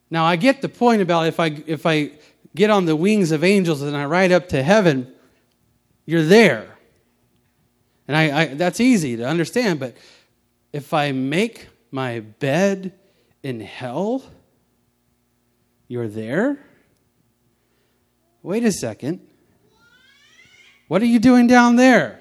[0.10, 2.12] Now I get the point about if I if I
[2.56, 5.14] get on the wings of angels and I ride up to heaven,
[6.06, 6.76] you're there.
[8.08, 9.98] And I, I, that's easy to understand, but
[10.72, 12.94] if I make my bed
[13.42, 14.24] in hell,
[15.88, 16.60] you're there?
[18.44, 19.22] Wait a second.
[20.88, 22.20] What are you doing down there?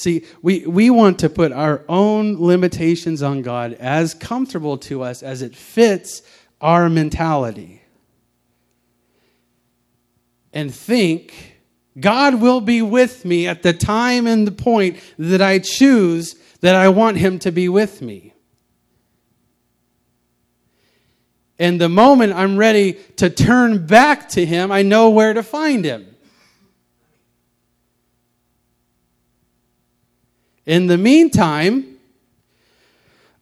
[0.00, 5.22] See, we, we want to put our own limitations on God as comfortable to us
[5.22, 6.22] as it fits
[6.58, 7.82] our mentality.
[10.54, 11.60] And think,
[12.00, 16.74] God will be with me at the time and the point that I choose that
[16.74, 18.32] I want Him to be with me.
[21.58, 25.84] And the moment I'm ready to turn back to Him, I know where to find
[25.84, 26.09] Him.
[30.70, 31.98] In the meantime,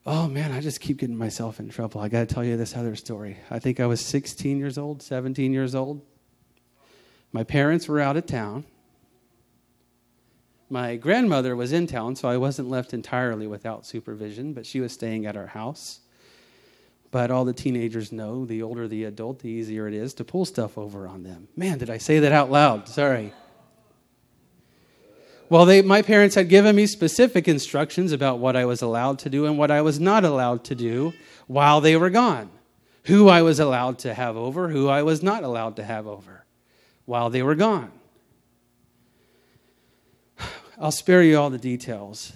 [0.07, 2.01] oh man, I just keep getting myself in trouble.
[2.01, 3.37] I got to tell you this other story.
[3.51, 6.01] I think I was 16 years old, 17 years old.
[7.31, 8.65] My parents were out of town.
[10.71, 14.93] My grandmother was in town, so I wasn't left entirely without supervision, but she was
[14.93, 16.01] staying at our house.
[17.11, 20.47] But all the teenagers know the older the adult, the easier it is to pull
[20.47, 21.49] stuff over on them.
[21.55, 22.89] Man, did I say that out loud?
[22.89, 23.35] Sorry.
[25.51, 29.31] Well, they, my parents had given me specific instructions about what I was allowed to
[29.31, 31.15] do and what I was not allowed to do
[31.47, 32.51] while they were gone.
[33.05, 36.45] Who I was allowed to have over, who I was not allowed to have over
[37.07, 37.91] while they were gone.
[40.79, 42.35] I'll spare you all the details,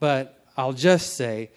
[0.00, 1.52] but I'll just say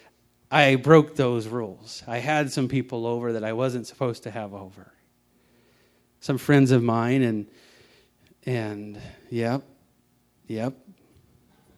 [0.52, 2.04] I broke those rules.
[2.06, 4.94] I had some people over that I wasn't supposed to have over.
[6.20, 7.48] Some friends of mine, and,
[8.46, 9.00] and,
[9.32, 9.64] yep,
[10.48, 10.74] Yep.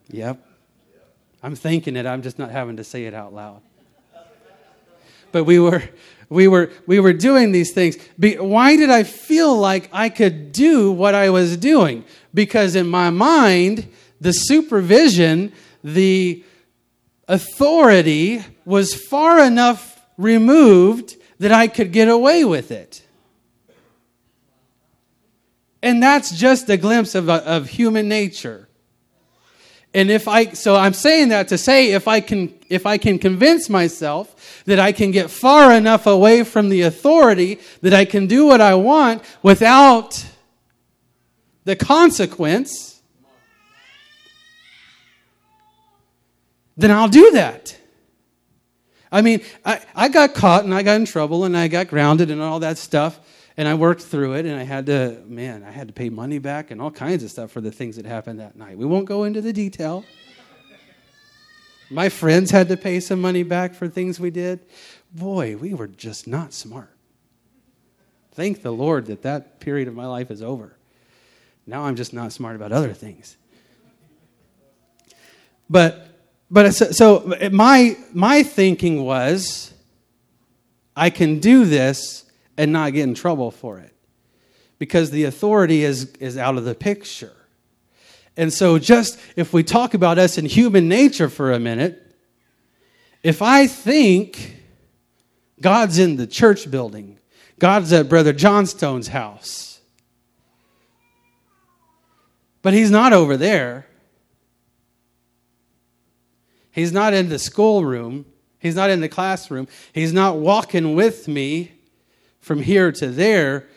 [0.09, 0.45] Yep.
[1.43, 3.61] I'm thinking it, I'm just not having to say it out loud.
[5.31, 5.83] But we were
[6.29, 7.97] we were we were doing these things.
[8.17, 12.05] Why did I feel like I could do what I was doing?
[12.33, 13.87] Because in my mind,
[14.19, 15.53] the supervision,
[15.83, 16.43] the
[17.27, 23.03] authority was far enough removed that I could get away with it.
[25.87, 28.67] And that's just a glimpse of, uh, of human nature.
[29.93, 33.17] And if I, so I'm saying that to say if I can, if I can
[33.17, 38.27] convince myself that I can get far enough away from the authority that I can
[38.27, 40.25] do what I want without
[41.63, 43.01] the consequence,
[46.75, 47.77] then I'll do that.
[49.09, 52.29] I mean, I, I got caught and I got in trouble and I got grounded
[52.29, 53.21] and all that stuff
[53.57, 56.37] and I worked through it, and I had to, man, I had to pay money
[56.37, 58.77] back and all kinds of stuff for the things that happened that night.
[58.77, 60.05] We won't go into the detail.
[61.89, 64.59] My friends had to pay some money back for things we did.
[65.11, 66.93] Boy, we were just not smart.
[68.33, 70.77] Thank the Lord that that period of my life is over.
[71.65, 73.35] Now I'm just not smart about other things.
[75.69, 76.07] But
[76.51, 79.73] but so, so my my thinking was
[80.95, 82.26] I can do this
[82.57, 83.93] and not get in trouble for it
[84.79, 87.33] because the authority is, is out of the picture.
[88.35, 92.03] And so, just if we talk about us in human nature for a minute,
[93.23, 94.55] if I think
[95.59, 97.17] God's in the church building,
[97.57, 99.81] God's at Brother Johnstone's house,
[102.61, 103.87] but He's not over there.
[106.71, 108.25] He's not in the schoolroom.
[108.59, 109.67] He's not in the classroom.
[109.93, 111.71] He's not walking with me
[112.47, 113.67] from here to there.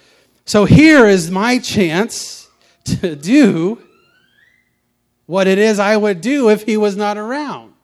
[0.46, 2.48] So here is my chance
[2.84, 3.82] to do
[5.26, 7.74] what it is I would do if he was not around.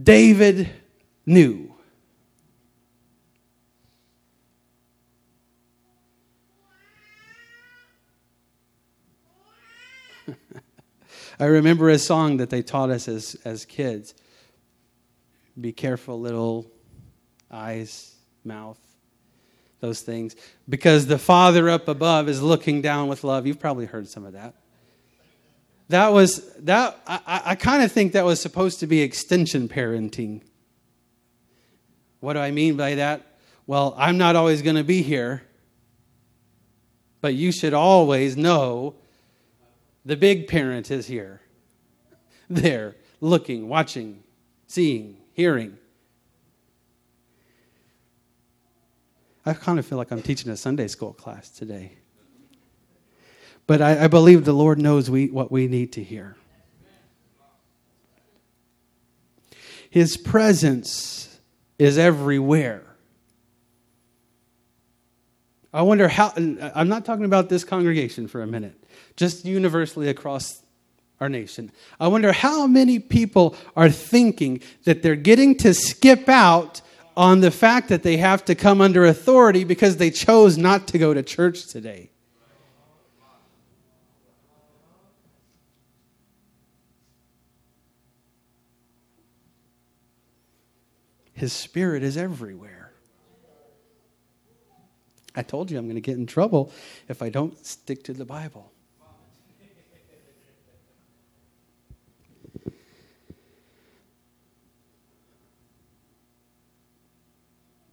[0.00, 0.68] David
[1.24, 1.74] knew.
[11.40, 14.14] I remember a song that they taught us as, as kids.
[15.60, 16.70] Be careful, little
[17.50, 18.78] eyes, mouth,
[19.80, 20.36] those things.
[20.68, 23.46] Because the Father up above is looking down with love.
[23.46, 24.54] You've probably heard some of that.
[25.88, 30.42] That was, that, I, I kind of think that was supposed to be extension parenting.
[32.20, 33.38] What do I mean by that?
[33.66, 35.42] Well, I'm not always going to be here,
[37.20, 38.96] but you should always know
[40.04, 41.40] the big parent is here.
[42.50, 44.22] There, looking, watching,
[44.66, 45.78] seeing hearing.
[49.46, 51.92] I kind of feel like I'm teaching a Sunday school class today.
[53.68, 56.36] But I, I believe the Lord knows we, what we need to hear.
[59.88, 61.38] His presence
[61.78, 62.82] is everywhere.
[65.72, 68.82] I wonder how, I'm not talking about this congregation for a minute,
[69.14, 70.64] just universally across
[71.20, 71.72] our nation.
[71.98, 76.80] I wonder how many people are thinking that they're getting to skip out
[77.16, 80.98] on the fact that they have to come under authority because they chose not to
[80.98, 82.10] go to church today.
[91.32, 92.92] His spirit is everywhere.
[95.36, 96.72] I told you I'm going to get in trouble
[97.08, 98.72] if I don't stick to the Bible.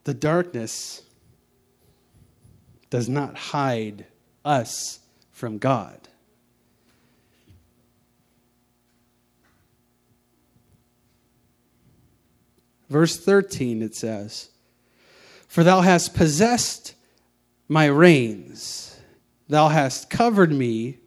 [0.05, 1.01] The darkness
[2.89, 4.05] does not hide
[4.45, 4.99] us
[5.31, 6.07] from God.
[12.87, 14.49] Verse 13 it says,
[15.47, 16.93] For thou hast possessed
[17.67, 18.99] my reins,
[19.49, 20.99] thou hast covered me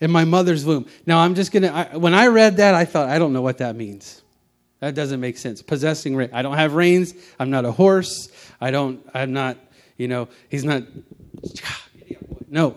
[0.00, 0.86] in my mother's womb.
[1.04, 3.58] Now I'm just going to, when I read that, I thought, I don't know what
[3.58, 4.21] that means.
[4.82, 5.62] That doesn't make sense.
[5.62, 6.32] Possessing reins.
[6.34, 7.14] I don't have reins.
[7.38, 8.28] I'm not a horse.
[8.60, 9.56] I don't, I'm not,
[9.96, 10.82] you know, he's not,
[12.50, 12.76] no.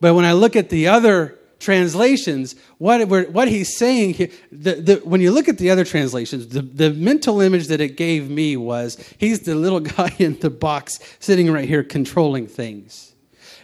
[0.00, 4.96] But when I look at the other translations, what, what he's saying here, the, the,
[5.04, 8.56] when you look at the other translations, the, the mental image that it gave me
[8.56, 13.14] was he's the little guy in the box sitting right here controlling things.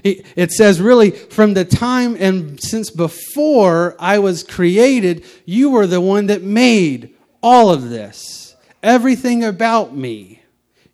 [0.03, 6.01] It says, really, from the time and since before I was created, you were the
[6.01, 8.57] one that made all of this.
[8.83, 10.43] Everything about me.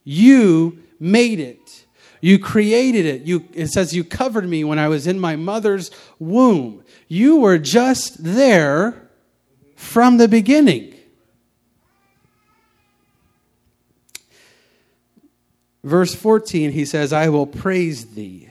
[0.05, 1.86] You made it.
[2.20, 3.22] You created it.
[3.22, 6.82] You, it says, You covered me when I was in my mother's womb.
[7.07, 9.09] You were just there
[9.76, 10.94] from the beginning.
[15.84, 18.47] Verse 14, he says, I will praise thee.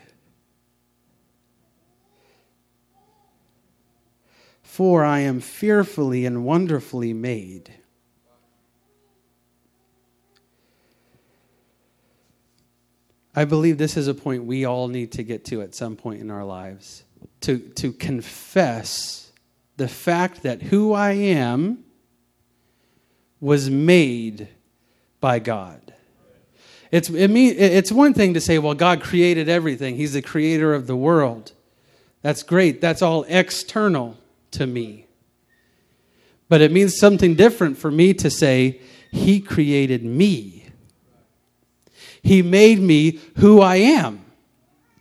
[4.78, 7.74] For I am fearfully and wonderfully made.
[13.36, 16.22] I believe this is a point we all need to get to at some point
[16.22, 17.06] in our lives
[17.42, 19.32] to, to confess
[19.78, 21.84] the fact that who I am
[23.42, 24.48] was made
[25.20, 25.92] by God.
[26.92, 30.76] It's, it mean, it's one thing to say, well, God created everything, He's the creator
[30.76, 31.54] of the world.
[32.22, 34.18] That's great, that's all external
[34.58, 35.06] to me.
[36.50, 38.80] But it means something different for me to say,
[39.12, 40.66] He created me.
[42.22, 44.26] He made me who I am,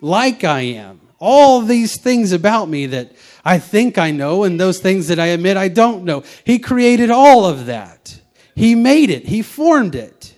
[0.00, 1.00] like I am.
[1.18, 3.12] All these things about me that
[3.44, 6.24] I think I know, and those things that I admit I don't know.
[6.44, 8.20] He created all of that.
[8.54, 10.34] He made it, He formed it.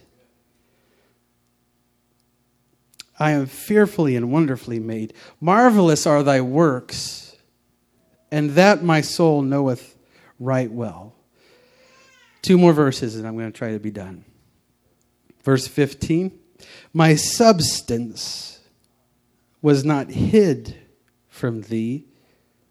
[3.18, 5.12] I am fearfully and wonderfully made.
[5.40, 7.27] Marvelous are thy works,
[8.30, 9.96] and that my soul knoweth
[10.38, 11.14] right well.
[12.42, 14.24] Two more verses, and I'm going to try to be done.
[15.42, 16.38] Verse 15
[16.92, 18.60] My substance
[19.60, 20.76] was not hid
[21.28, 22.06] from thee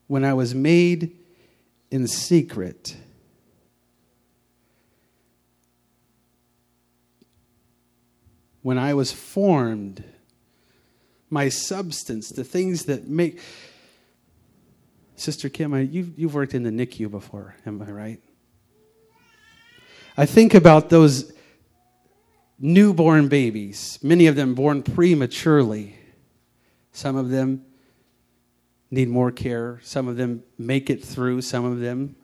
[0.07, 1.17] when I was made
[1.91, 2.95] in secret.
[8.61, 10.03] When I was formed,
[11.29, 13.39] my substance, the things that make.
[15.17, 18.21] Sister Kim, I, you've, you've worked in the NICU before, am I right?
[20.15, 21.33] I think about those
[22.59, 25.95] newborn babies, many of them born prematurely.
[26.91, 27.65] Some of them
[28.89, 29.79] need more care.
[29.83, 31.41] Some of them make it through.
[31.41, 32.15] Some of them,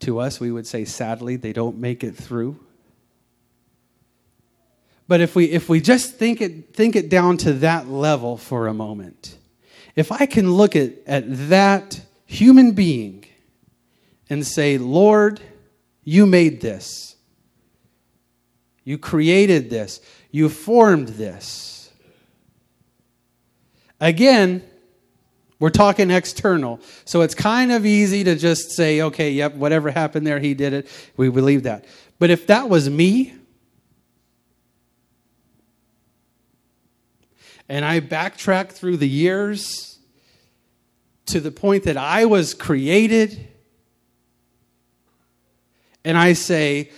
[0.00, 2.58] to us, we would say sadly, they don't make it through.
[5.06, 8.66] But if we, if we just think it, think it down to that level for
[8.66, 9.36] a moment,
[9.98, 13.24] if I can look at, at that human being
[14.30, 15.40] and say, Lord,
[16.04, 17.16] you made this,
[18.84, 21.90] you created this, you formed this.
[24.00, 24.62] Again,
[25.58, 26.80] we're talking external.
[27.04, 30.72] So it's kind of easy to just say, okay, yep, whatever happened there, he did
[30.72, 30.86] it.
[31.16, 31.84] We believe that.
[32.20, 33.34] But if that was me,
[37.68, 39.98] and I backtrack through the years
[41.26, 43.48] to the point that I was created,
[46.04, 46.90] and I say,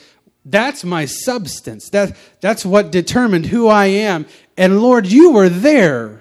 [0.44, 1.90] that's my substance.
[1.90, 4.26] That, that's what determined who I am.
[4.56, 6.20] And Lord, you were there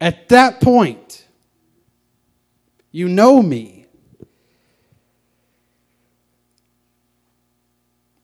[0.00, 1.26] at that point.
[2.90, 3.86] You know me.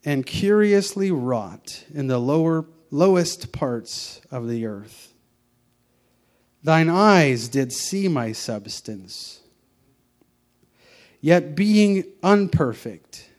[0.05, 5.13] And curiously wrought in the lower lowest parts of the earth.
[6.63, 9.41] Thine eyes did see my substance.
[11.21, 13.31] Yet being unperfect,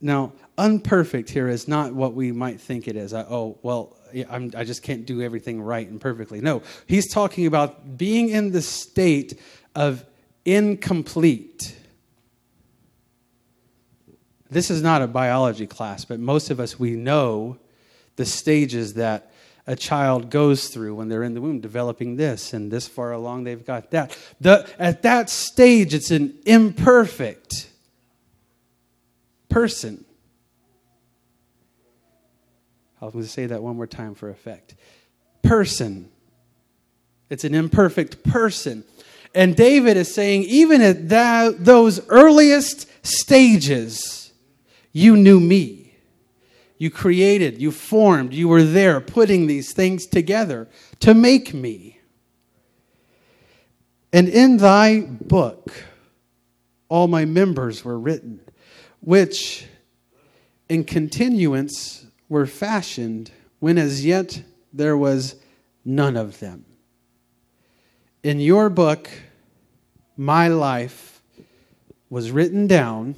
[0.00, 3.12] Now, unperfect here is not what we might think it is.
[3.12, 3.96] I, oh, well,
[4.30, 6.40] I'm, I just can't do everything right and perfectly.
[6.40, 9.38] No, he's talking about being in the state
[9.74, 10.04] of
[10.44, 11.76] incomplete.
[14.50, 17.58] This is not a biology class, but most of us, we know
[18.16, 19.30] the stages that
[19.66, 23.44] a child goes through when they're in the womb, developing this, and this far along
[23.44, 24.16] they've got that.
[24.40, 27.68] The, at that stage, it's an imperfect
[29.48, 30.04] person.
[33.00, 34.74] I'll say that one more time for effect.
[35.42, 36.10] Person.
[37.30, 38.84] It's an imperfect person.
[39.34, 44.19] And David is saying, even at that, those earliest stages,
[44.92, 45.94] you knew me.
[46.78, 50.68] You created, you formed, you were there putting these things together
[51.00, 51.98] to make me.
[54.12, 55.72] And in thy book,
[56.88, 58.40] all my members were written
[59.00, 59.66] which
[60.68, 65.36] in continuance were fashioned when as yet there was
[65.84, 66.64] none of them.
[68.22, 69.10] In your book,
[70.16, 71.22] my life
[72.10, 73.16] was written down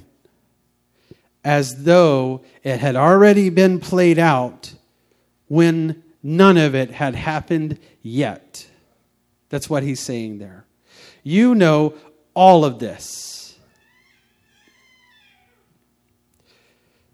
[1.43, 4.73] as though it had already been played out
[5.47, 8.67] when none of it had happened yet.
[9.49, 10.65] That's what he's saying there.
[11.21, 11.93] You know
[12.33, 13.55] all of this.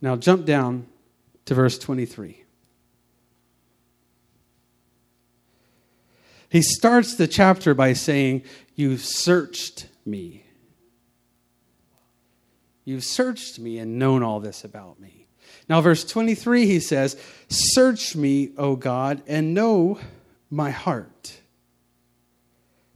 [0.02, 0.88] Now jump down
[1.46, 2.44] to verse 23.
[6.50, 8.44] He starts the chapter by saying,
[8.76, 10.46] You've searched me.
[12.90, 15.28] You've searched me and known all this about me.
[15.68, 17.16] Now, verse 23, he says,
[17.48, 20.00] Search me, O God, and know
[20.50, 21.40] my heart.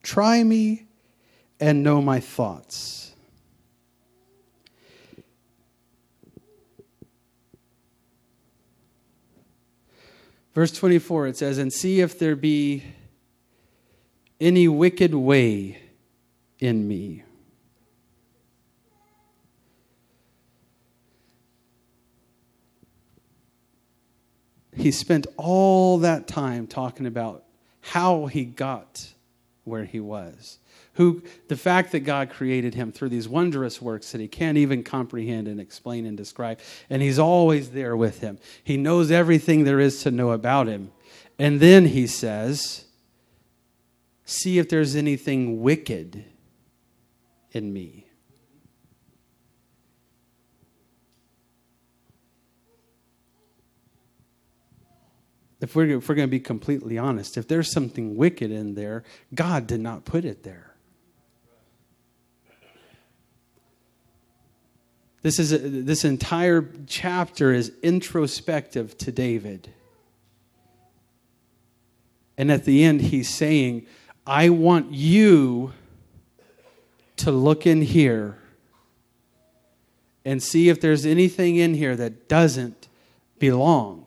[0.02, 0.88] Try me
[1.60, 3.04] and know my thoughts
[10.54, 12.84] Verse 24, it says, And see if there be
[14.40, 15.80] any wicked way
[16.60, 17.24] in me.
[24.84, 27.44] He spent all that time talking about
[27.82, 29.14] how he got
[29.64, 30.60] where he was
[30.94, 34.84] who the fact that God created him through these wondrous works that he can't even
[34.84, 36.60] comprehend and explain and describe,
[36.90, 38.38] and he's always there with him.
[38.64, 40.92] He knows everything there is to know about him.
[41.40, 42.86] And then he says,
[44.26, 46.26] See if there's anything wicked
[47.52, 48.03] in me.
[55.64, 59.06] If we're, if we're going to be completely honest, if there's something wicked in there,
[59.34, 60.74] God did not put it there.
[65.22, 69.70] This, is a, this entire chapter is introspective to David.
[72.38, 73.86] And at the end, he's saying,
[74.28, 75.72] I want you
[77.16, 78.38] to look in here
[80.26, 82.90] and see if there's anything in here that doesn't
[83.40, 84.03] belong.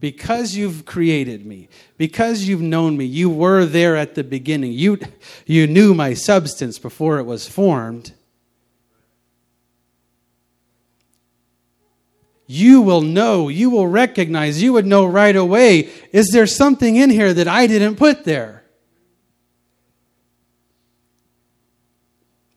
[0.00, 4.72] Because you've created me, because you've known me, you were there at the beginning.
[4.72, 4.98] You,
[5.46, 8.12] you knew my substance before it was formed.
[12.52, 17.08] you will know, you will recognize, you would know right away is there something in
[17.08, 18.64] here that I didn't put there?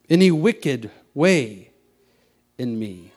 [0.10, 1.70] Any wicked way
[2.58, 3.13] in me?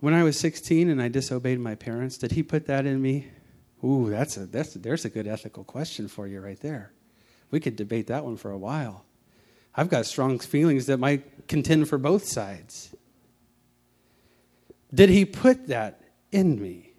[0.00, 3.28] When I was 16 and I disobeyed my parents, did he put that in me?
[3.84, 6.92] Ooh, that's a, that's, there's a good ethical question for you right there.
[7.50, 9.04] We could debate that one for a while.
[9.74, 12.94] I've got strong feelings that might contend for both sides.
[14.92, 16.00] Did he put that
[16.32, 16.94] in me?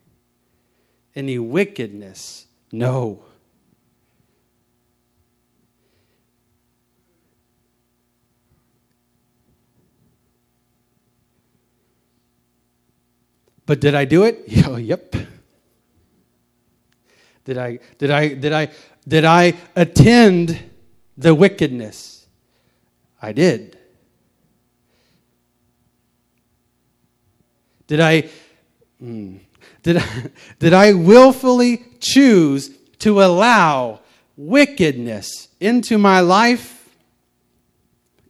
[1.15, 2.47] Any wickedness?
[2.71, 3.23] No.
[13.69, 14.45] But did I do it?
[14.47, 15.15] Yep.
[17.45, 18.69] Did I did I did I
[19.07, 20.59] did I attend
[21.15, 22.25] the wickedness?
[23.21, 23.77] I did.
[27.85, 28.29] Did I,
[29.03, 29.39] mm,
[29.83, 33.99] did did I, did I willfully choose to allow
[34.35, 36.89] wickedness into my life?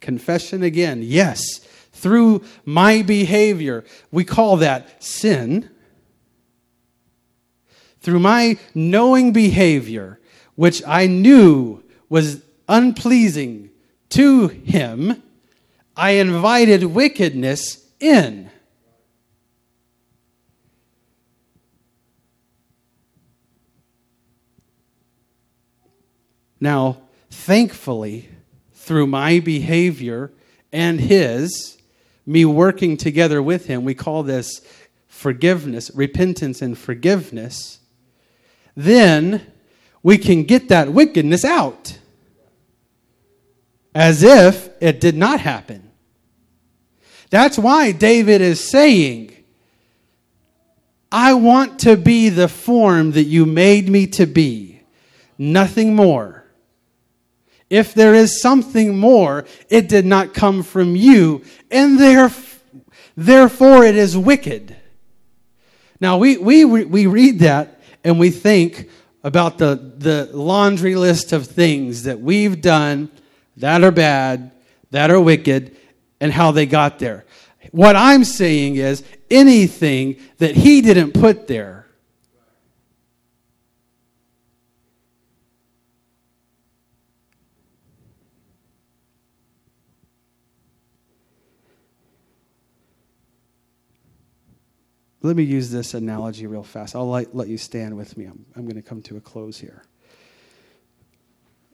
[0.02, 1.62] Confession again, yes.
[2.00, 5.70] Through my behavior, we call that sin.
[8.00, 10.22] Through my knowing behavior,
[10.56, 13.72] which I knew was unpleasing
[14.12, 15.22] to him,
[15.98, 18.50] I invited wickedness in.
[26.62, 28.30] Now, thankfully,
[28.74, 30.32] through my behavior
[30.72, 31.79] and his,
[32.30, 34.62] me working together with him, we call this
[35.08, 37.80] forgiveness, repentance and forgiveness,
[38.76, 39.52] then
[40.04, 41.98] we can get that wickedness out
[43.96, 45.90] as if it did not happen.
[47.32, 49.32] That's why David is saying,
[51.12, 54.84] I want to be the form that you made me to be,
[55.40, 56.39] nothing more.
[57.70, 62.60] If there is something more, it did not come from you, and theref-
[63.16, 64.76] therefore it is wicked.
[66.02, 68.90] Now, we, we, we read that and we think
[69.24, 73.12] about the, the laundry list of things that we've done
[73.58, 74.52] that are bad,
[74.92, 75.76] that are wicked,
[76.22, 77.26] and how they got there.
[77.72, 81.79] What I'm saying is anything that he didn't put there.
[95.22, 96.96] Let me use this analogy real fast.
[96.96, 98.26] I'll let, let you stand with me.
[98.26, 99.84] I'm, I'm going to come to a close here.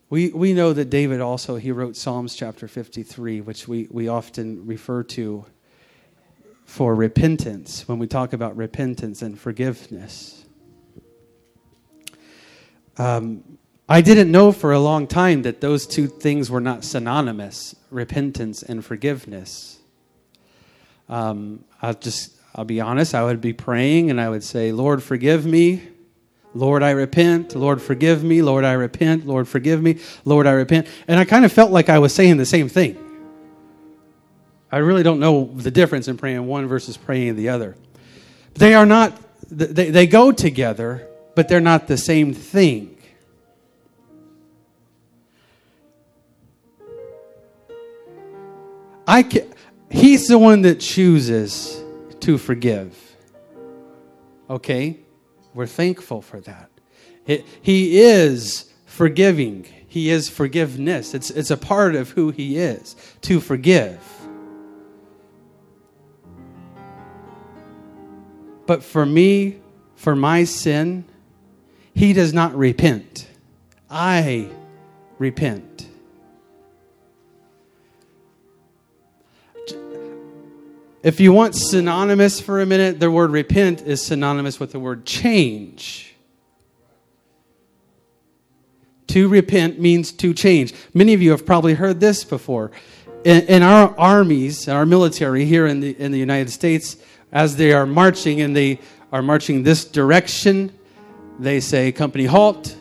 [0.09, 4.65] We, we know that David also, he wrote Psalms chapter 53, which we, we often
[4.65, 5.45] refer to
[6.65, 10.45] for repentance when we talk about repentance and forgiveness.
[12.97, 17.75] Um, I didn't know for a long time that those two things were not synonymous
[17.91, 19.79] repentance and forgiveness.
[21.07, 25.03] Um, I'll just, I'll be honest, I would be praying and I would say, Lord,
[25.03, 25.83] forgive me.
[26.53, 27.53] Lord, I repent.
[27.53, 28.41] Lord, forgive me.
[28.41, 29.27] Lord, I repent.
[29.27, 29.99] Lord, forgive me.
[30.23, 30.87] Lord, I repent.
[31.09, 32.97] And I kind of felt like I was saying the same thing.
[34.71, 37.75] I really don't know the difference in praying one versus praying the other.
[38.53, 39.19] They are not,
[39.51, 42.97] they, they go together, but they're not the same thing.
[49.05, 49.53] I can,
[49.89, 51.84] he's the one that chooses
[52.25, 53.15] to forgive.
[54.49, 54.97] Okay?
[55.53, 56.71] We're thankful for that.
[57.61, 59.67] He is forgiving.
[59.87, 61.13] He is forgiveness.
[61.13, 63.99] It's, it's a part of who he is to forgive.
[68.65, 69.59] But for me,
[69.95, 71.05] for my sin,
[71.93, 73.27] he does not repent.
[73.87, 74.49] I
[75.19, 75.74] repent.
[81.05, 85.05] If you want synonymous for a minute, the word repent is synonymous with the word
[85.05, 86.15] change.
[89.09, 90.73] To repent means to change.
[90.95, 92.71] Many of you have probably heard this before.
[93.23, 96.97] In, in our armies, our military here in the, in the United States,
[97.31, 98.79] as they are marching and they
[99.11, 100.73] are marching this direction,
[101.37, 102.75] they say, Company halt,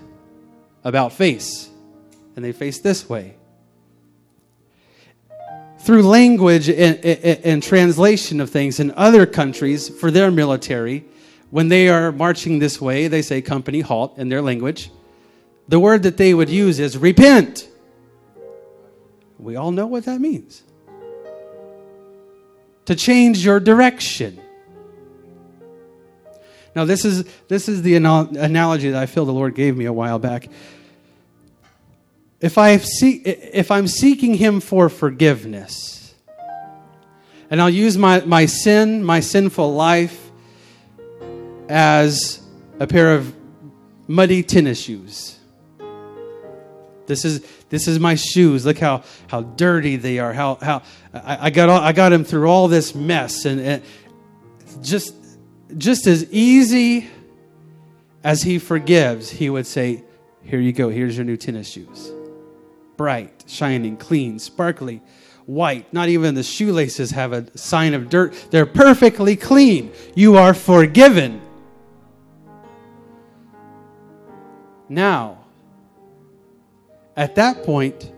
[0.82, 1.68] about face.
[2.36, 3.36] And they face this way
[5.84, 11.04] through language and, and, and, translation of things in other countries for their military,
[11.50, 14.90] when they are marching this way, they say company halt in their language.
[15.68, 17.68] The word that they would use is repent.
[19.38, 20.62] We all know what that means.
[22.86, 24.40] To change your direction.
[26.74, 29.92] Now, this is, this is the analogy that I feel the Lord gave me a
[29.92, 30.48] while back.
[32.44, 36.14] If, I see, if I'm seeking Him for forgiveness,
[37.48, 40.30] and I'll use my, my sin, my sinful life,
[41.70, 42.42] as
[42.78, 43.34] a pair of
[44.06, 45.38] muddy tennis shoes.
[47.06, 47.40] This is,
[47.70, 48.66] this is my shoes.
[48.66, 50.34] Look how, how dirty they are.
[50.34, 50.82] How, how
[51.14, 53.46] I, I, got all, I got him through all this mess.
[53.46, 53.82] And, and
[54.82, 55.14] just,
[55.78, 57.08] just as easy
[58.22, 60.04] as he forgives, he would say,
[60.42, 60.90] Here you go.
[60.90, 62.12] Here's your new tennis shoes
[62.96, 65.02] bright, shining, clean, sparkly,
[65.46, 65.92] white.
[65.92, 68.34] Not even the shoelaces have a sign of dirt.
[68.50, 69.92] They're perfectly clean.
[70.14, 71.40] You are forgiven.
[74.88, 75.44] Now,
[77.16, 78.12] at that point,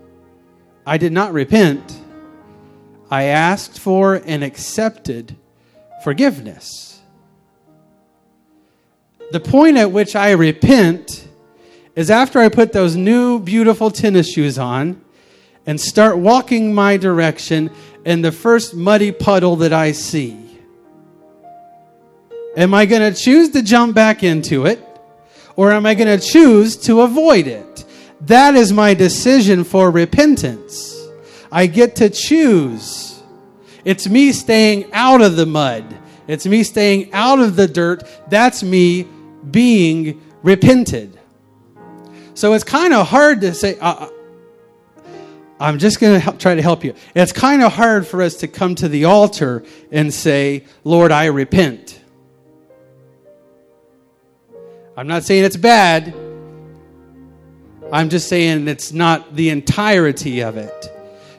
[0.87, 2.01] I did not repent.
[3.11, 5.37] I asked for and accepted
[6.03, 7.01] forgiveness.
[9.33, 11.26] The point at which I repent
[11.97, 15.01] is after I put those new beautiful tennis shoes on
[15.65, 17.71] and start walking my direction
[18.05, 20.39] in the first muddy puddle that I see.
[22.57, 24.81] Am I going to choose to jump back into it
[25.57, 27.85] or am I going to choose to avoid it?
[28.21, 30.95] That is my decision for repentance.
[31.51, 33.23] I get to choose.
[33.85, 35.85] It's me staying out of the mud.
[36.29, 38.03] It's me staying out of the dirt.
[38.29, 39.07] That's me
[39.51, 41.16] being repented.
[42.37, 44.11] So it's kind of hard to say, uh,
[45.59, 46.93] I'm just going to try to help you.
[47.15, 51.27] It's kind of hard for us to come to the altar and say, Lord, I
[51.27, 51.99] repent.
[54.99, 56.15] I'm not saying it's bad.
[57.91, 60.93] I'm just saying it's not the entirety of it.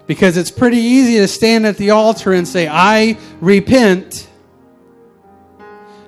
[0.08, 4.28] Because it's pretty easy to stand at the altar and say, I repent,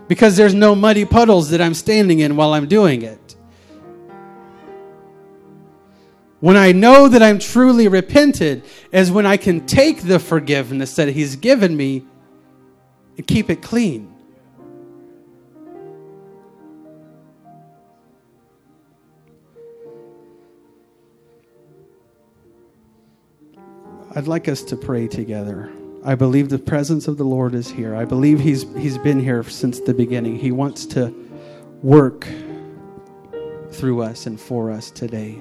[0.08, 3.29] because there's no muddy puddles that I'm standing in while I'm doing it.
[6.40, 11.10] When I know that I'm truly repented is when I can take the forgiveness that
[11.10, 12.06] He's given me
[13.18, 14.16] and keep it clean.
[24.16, 25.72] I'd like us to pray together.
[26.04, 27.96] I believe the presence of the Lord is here.
[27.96, 30.38] I believe he's he's been here since the beginning.
[30.38, 31.14] He wants to
[31.84, 32.28] work
[33.72, 35.38] through us and for us today.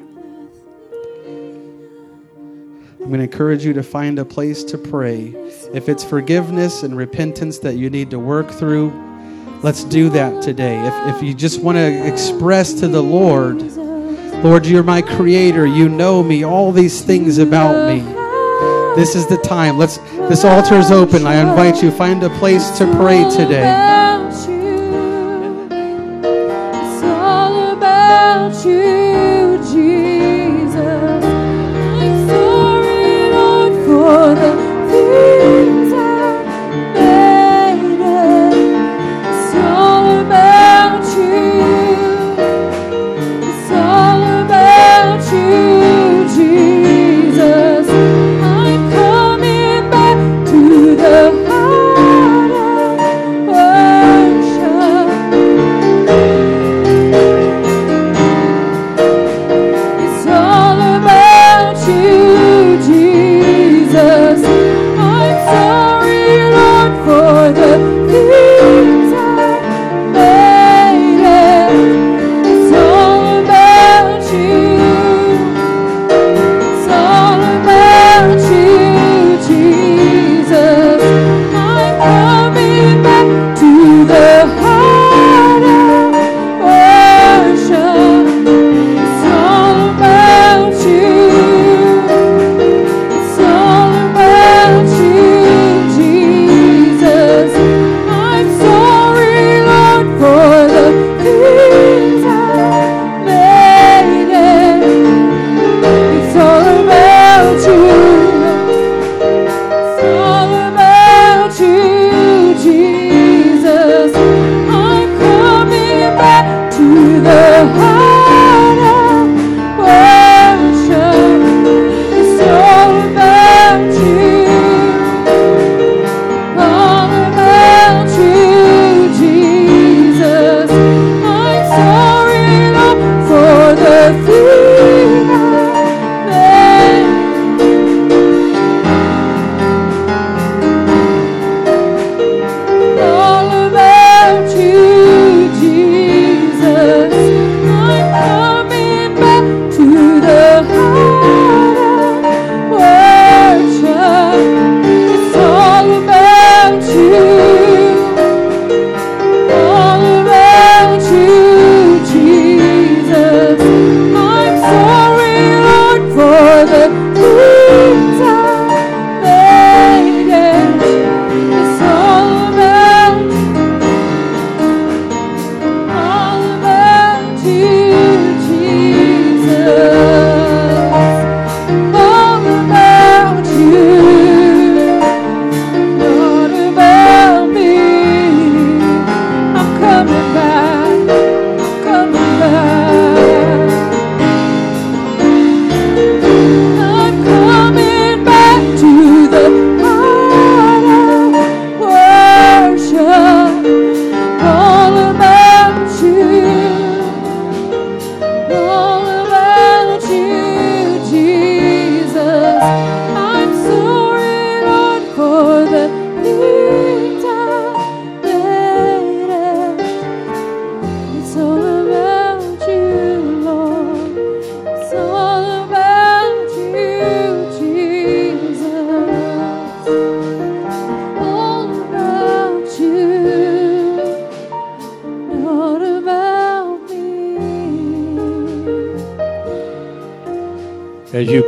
[3.00, 5.28] I'm going to encourage you to find a place to pray.
[5.72, 8.90] If it's forgiveness and repentance that you need to work through,
[9.62, 10.84] let's do that today.
[10.84, 13.62] If, if you just want to express to the Lord,
[14.42, 18.00] Lord, you're my creator, you know me, all these things about me.
[18.96, 19.78] This is the time.
[19.78, 21.24] Let's this altar is open.
[21.24, 23.97] I invite you find a place to pray today.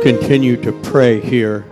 [0.01, 1.63] Continue to pray here.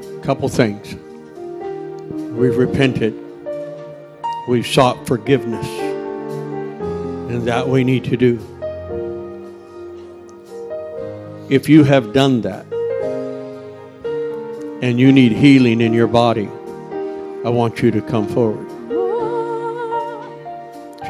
[0.00, 0.94] A couple things.
[2.32, 3.14] We've repented.
[4.48, 5.66] We've sought forgiveness.
[7.30, 8.38] And that we need to do.
[11.50, 12.64] If you have done that
[14.82, 16.48] and you need healing in your body,
[17.44, 18.69] I want you to come forward.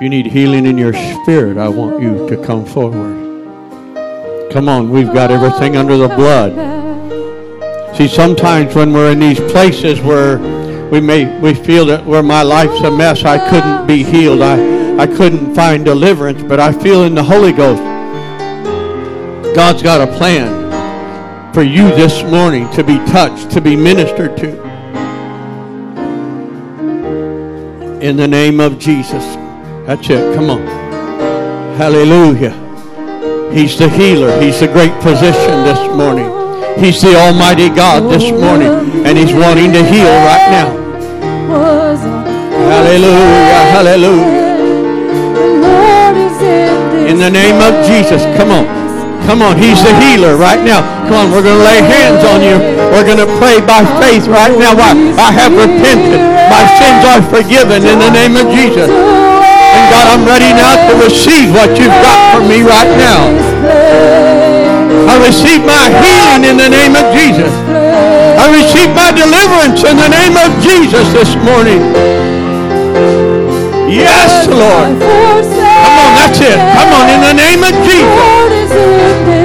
[0.00, 4.50] You need healing in your spirit, I want you to come forward.
[4.50, 6.56] Come on, we've got everything under the blood.
[7.94, 10.38] See, sometimes when we're in these places where
[10.88, 14.40] we may we feel that where my life's a mess, I couldn't be healed.
[14.40, 17.82] I, I couldn't find deliverance, but I feel in the Holy Ghost.
[19.54, 24.62] God's got a plan for you this morning to be touched, to be ministered to.
[28.00, 29.39] In the name of Jesus.
[29.90, 30.22] That's it.
[30.38, 30.62] Come on.
[31.74, 32.54] Hallelujah.
[33.50, 34.30] He's the healer.
[34.38, 36.30] He's the great physician this morning.
[36.78, 38.70] He's the Almighty God this morning.
[39.02, 40.70] And He's wanting to heal right now.
[42.70, 43.62] Hallelujah.
[43.74, 44.30] Hallelujah.
[47.10, 48.22] In the name of Jesus.
[48.38, 48.70] Come on.
[49.26, 49.58] Come on.
[49.58, 50.86] He's the healer right now.
[51.10, 51.26] Come on.
[51.34, 52.62] We're going to lay hands on you.
[52.94, 54.70] We're going to pray by faith right now.
[54.70, 54.94] Why?
[55.18, 56.22] I have repented.
[56.46, 59.18] My sins are forgiven in the name of Jesus.
[59.90, 63.26] God, I'm ready now to receive what you've got for me right now.
[65.10, 67.50] I receive my healing in the name of Jesus.
[68.38, 71.82] I receive my deliverance in the name of Jesus this morning.
[73.90, 74.94] Yes, Lord.
[75.02, 76.54] Come on, that's it.
[76.54, 79.39] Come on, in the name of Jesus.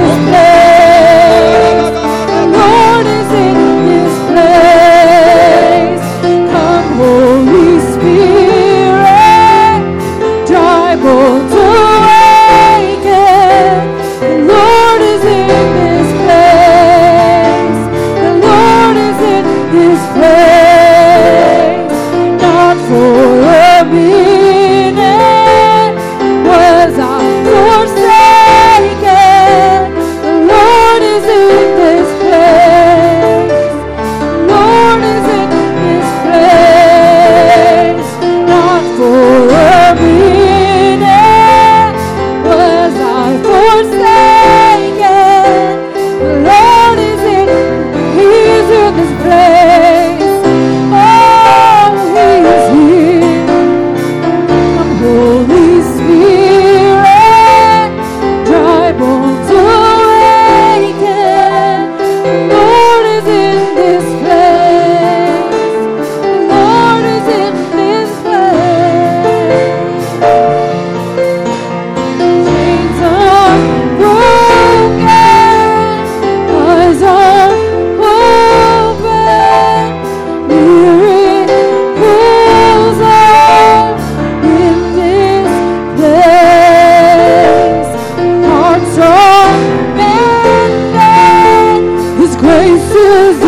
[92.46, 93.45] Grace